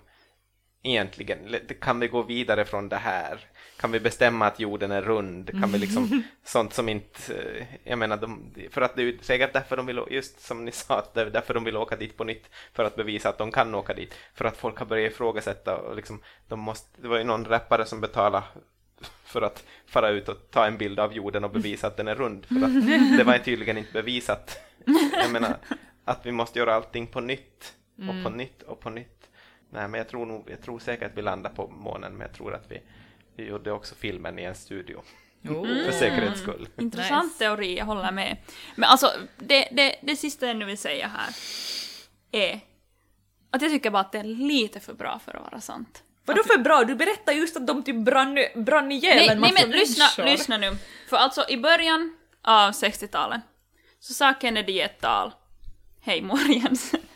[0.82, 3.40] egentligen, kan vi gå vidare från det här?
[3.76, 5.50] Kan vi bestämma att jorden är rund?
[5.50, 9.52] Kan vi liksom, sånt som inte, eh, jag menar, de, för att det är säkert
[9.52, 12.16] därför de vill, just som ni sa, att det är därför de vill åka dit
[12.16, 15.12] på nytt, för att bevisa att de kan åka dit, för att folk har börjat
[15.12, 18.46] ifrågasätta och liksom, de måste, det var ju någon rappare som betalade
[19.24, 22.14] för att fara ut och ta en bild av jorden och bevisa att den är
[22.14, 24.58] rund, för att det var tydligen inte bevisat.
[25.12, 25.56] Jag menar,
[26.04, 29.17] att vi måste göra allting på nytt, och på nytt, och på nytt.
[29.70, 32.32] Nej, men jag tror, nog, jag tror säkert att vi landar på månen, men jag
[32.32, 32.82] tror att vi,
[33.36, 35.02] vi gjorde också filmen i en studio.
[35.42, 36.68] För säkerhets skull.
[36.78, 37.38] Intressant Nice.
[37.38, 38.36] teori, jag håller med.
[38.76, 41.34] Men alltså, det, det, det sista jag nu vill säga här
[42.32, 42.60] är
[43.50, 46.02] att jag tycker bara att det är lite för bra för att vara sant.
[46.24, 46.84] Vadå för bra?
[46.84, 50.24] Du berättar just att de typ brann, brann ihjäl Nej, en nej massa men lyssna,
[50.24, 50.76] lyssna nu.
[51.08, 53.40] För alltså i början av 60-talet
[54.00, 55.32] så sa Kennedy ett tal
[56.00, 56.92] Hej Morjens.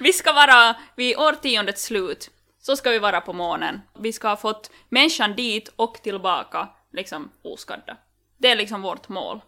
[0.00, 3.80] vi ska vara vid årtiondets slut så ska vi vara på månen.
[3.98, 7.96] Vi ska ha fått människan dit och tillbaka liksom oskadda.
[8.38, 9.40] Det är liksom vårt mål.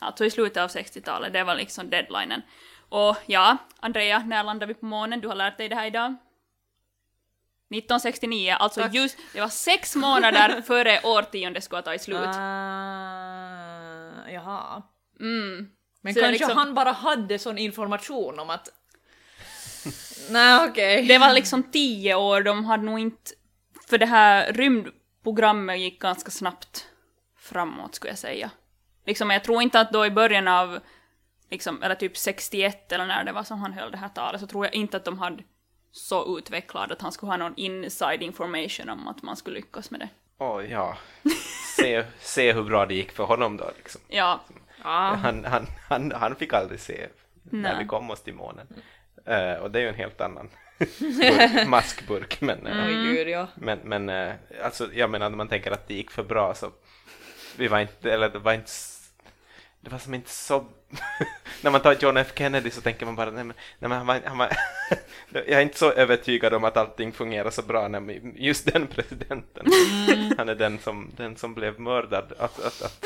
[0.00, 2.42] Alltså i slutet av 60-talet, det var liksom deadlinen.
[2.88, 5.20] Och ja, Andrea, när landar vi på månen?
[5.20, 6.16] Du har lärt dig det här idag?
[7.70, 8.94] 1969, alltså Tack.
[8.94, 12.28] just, det var sex månader före årtiondet skulle ha tagit slut.
[12.28, 14.82] Ah, jaha.
[15.20, 15.70] Mm.
[16.00, 18.68] Men Så kanske liksom- han bara hade sån information om att...
[20.30, 21.06] Nej okej.
[21.06, 23.30] Det var liksom tio år, de hade nog inte...
[23.88, 26.86] För det här rymdprogrammet gick ganska snabbt
[27.38, 28.50] framåt skulle jag säga.
[29.06, 30.78] Liksom, jag tror inte att då i början av,
[31.50, 34.46] liksom, eller typ 61 eller när det var som han höll det här talet, så
[34.46, 35.42] tror jag inte att de hade
[35.92, 40.00] så utvecklad att han skulle ha någon inside information om att man skulle lyckas med
[40.00, 40.08] det.
[40.38, 40.96] Åh ja,
[41.76, 44.00] se, se hur bra det gick för honom då liksom.
[44.08, 44.40] Ja,
[44.84, 45.14] Ah.
[45.14, 47.08] Han, han, han, han fick aldrig se
[47.42, 47.82] när Nej.
[47.82, 48.66] vi kom oss till månen.
[49.24, 50.48] Eh, och det är ju en helt annan
[50.78, 52.40] burk, maskburk.
[52.40, 53.48] Men, eh, ja.
[53.54, 56.70] men, men eh, alltså, jag menar när man tänker att det gick för bra så
[57.56, 58.70] vi var inte, eller det var inte
[59.80, 60.66] det var som inte så
[61.60, 64.06] när man tar John F Kennedy så tänker man bara nej men, nej, men han
[64.06, 64.52] var, han var
[65.32, 69.66] jag är inte så övertygad om att allting fungerar så bra när just den presidenten
[70.38, 73.04] han är den som, den som blev mördad att, att, att.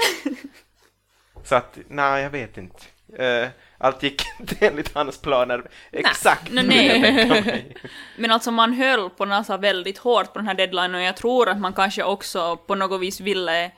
[1.45, 2.83] så att nej jag vet inte
[3.19, 3.49] Eh,
[3.79, 7.77] allt gick inte enligt hans planer exakt Nej, nej.
[8.17, 11.49] Men alltså man höll på NASA väldigt hårt på den här deadline och jag tror
[11.49, 13.71] att man kanske också på något vis ville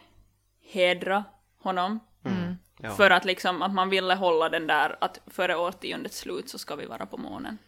[0.72, 1.24] hedra
[1.62, 2.00] honom.
[2.82, 2.90] Ja.
[2.90, 6.76] För att liksom att man ville hålla den där att före årtiondets slut så ska
[6.76, 7.58] vi vara på månen.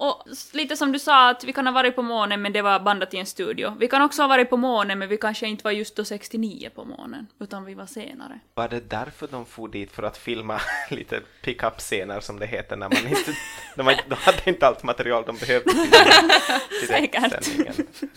[0.00, 2.80] Och lite som du sa att vi kan ha varit på månen men det var
[2.80, 3.76] bandat i en studio.
[3.78, 6.70] Vi kan också ha varit på månen men vi kanske inte var just då 69
[6.74, 8.40] på månen utan vi var senare.
[8.54, 12.88] Var det därför de for dit för att filma lite pick-up-scener som det heter när
[12.88, 13.32] man inte,
[13.74, 15.90] när man, de hade inte allt material de behövde till,
[16.80, 17.48] till Säkert.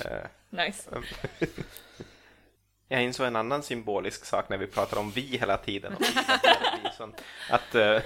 [0.06, 0.90] Eh, Nice.
[2.88, 5.96] Jag insåg en annan symbolisk sak när vi pratar om vi hela tiden.
[6.98, 8.00] Sånt, att eh,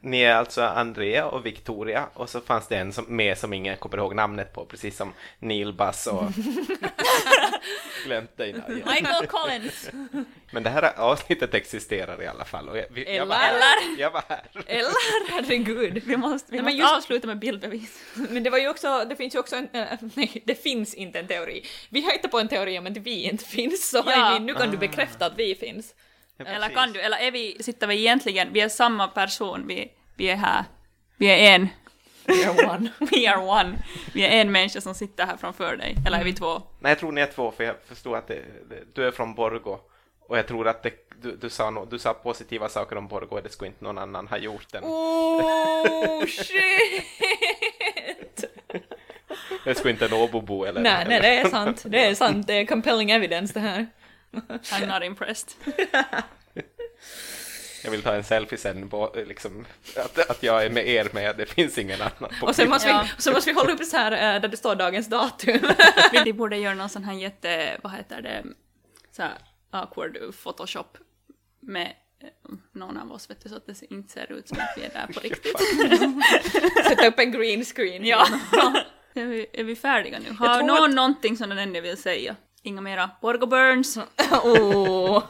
[0.00, 3.76] ni är alltså Andrea och Victoria och så fanns det en som, med som ingen
[3.76, 6.24] kommer ihåg namnet på, precis som Neil Bass och
[8.04, 8.52] glömt dig.
[8.52, 8.84] Nadia.
[8.86, 9.90] Michael Collins!
[10.50, 12.68] Men det här avsnittet existerar i alla fall.
[12.68, 13.58] Och jag, vi, jag, var, Eller?
[13.60, 13.98] här.
[13.98, 14.42] jag var här.
[14.66, 16.02] Eller herregud.
[16.06, 18.02] Vi måste, vi Nej, måste just- avsluta med bildbevis.
[18.14, 21.18] Men det var ju också, det finns ju också en, äh, nej, det finns inte
[21.18, 21.64] en teori.
[21.88, 24.26] Vi har hittat på en teori om att vi inte finns, så Ja.
[24.36, 25.94] Amy, nu kan du bekräfta att vi finns.
[26.36, 29.92] Ja, Eller kan du, eller är vi, sitter vi egentligen, vi är samma person, vi,
[30.16, 30.64] vi är här.
[31.16, 31.68] Vi är en.
[32.26, 32.90] You're one.
[33.10, 33.78] We are one.
[34.12, 35.96] Vi är en människa som sitter här framför dig.
[36.06, 36.62] Eller är vi två?
[36.80, 39.34] Nej, jag tror ni är två, för jag förstod att det, det, du är från
[39.34, 39.78] Borgo.
[40.28, 43.36] Och jag tror att det, du, du, sa no, du sa positiva saker om Borgo
[43.36, 44.84] och det skulle inte någon annan ha gjort än.
[44.84, 47.16] Oh shit!
[49.64, 50.80] Det skulle inte en Åbobo eller...
[50.80, 51.82] nej, nej, det är sant.
[51.86, 52.46] Det är sant.
[52.46, 53.86] Det är compelling evidence det här.
[54.48, 55.50] I'm not impressed.
[57.84, 59.66] Jag vill ta en selfie sen på liksom,
[59.96, 62.88] att, att jag är med er med, det finns ingen annan på Och sen måste,
[62.88, 63.06] Ja.
[63.16, 65.58] vi, så måste vi hålla upp så här eh, där det står dagens datum.
[66.24, 68.44] Vi borde göra någon sån här jätte, vad heter det,
[69.16, 69.32] så här
[69.70, 70.98] awkward photoshop
[71.60, 72.28] med eh,
[72.72, 74.90] någon av oss vet du, så att det inte ser ut som att vi är
[74.92, 75.58] där på riktigt.
[76.88, 78.04] Sätta upp en green screen.
[78.06, 78.26] Ja.
[79.14, 80.32] är, vi, är vi färdiga nu?
[80.38, 82.36] Har någon att- någonting som den ännu vill säga?
[82.66, 83.96] Inga mera Borgo Burns?
[84.44, 85.22] oh.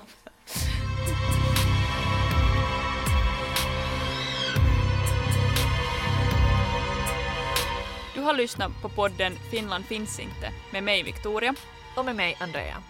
[8.15, 11.55] Du har lyssnat på podden Finland finns inte med mig Victoria.
[11.97, 12.83] Och med mig Andrea.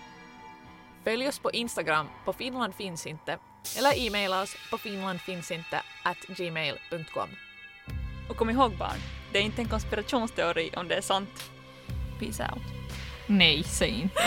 [1.04, 3.38] Följ oss på Instagram på Finland finns inte
[3.78, 7.28] eller e-maila oss på finlandfinsinte at gmail.com.
[8.28, 8.98] Och kom ihåg barn,
[9.32, 11.50] det är inte en konspirationsteori om det är sant.
[12.20, 12.75] Peace out.
[13.26, 14.22] Nej, säg inte.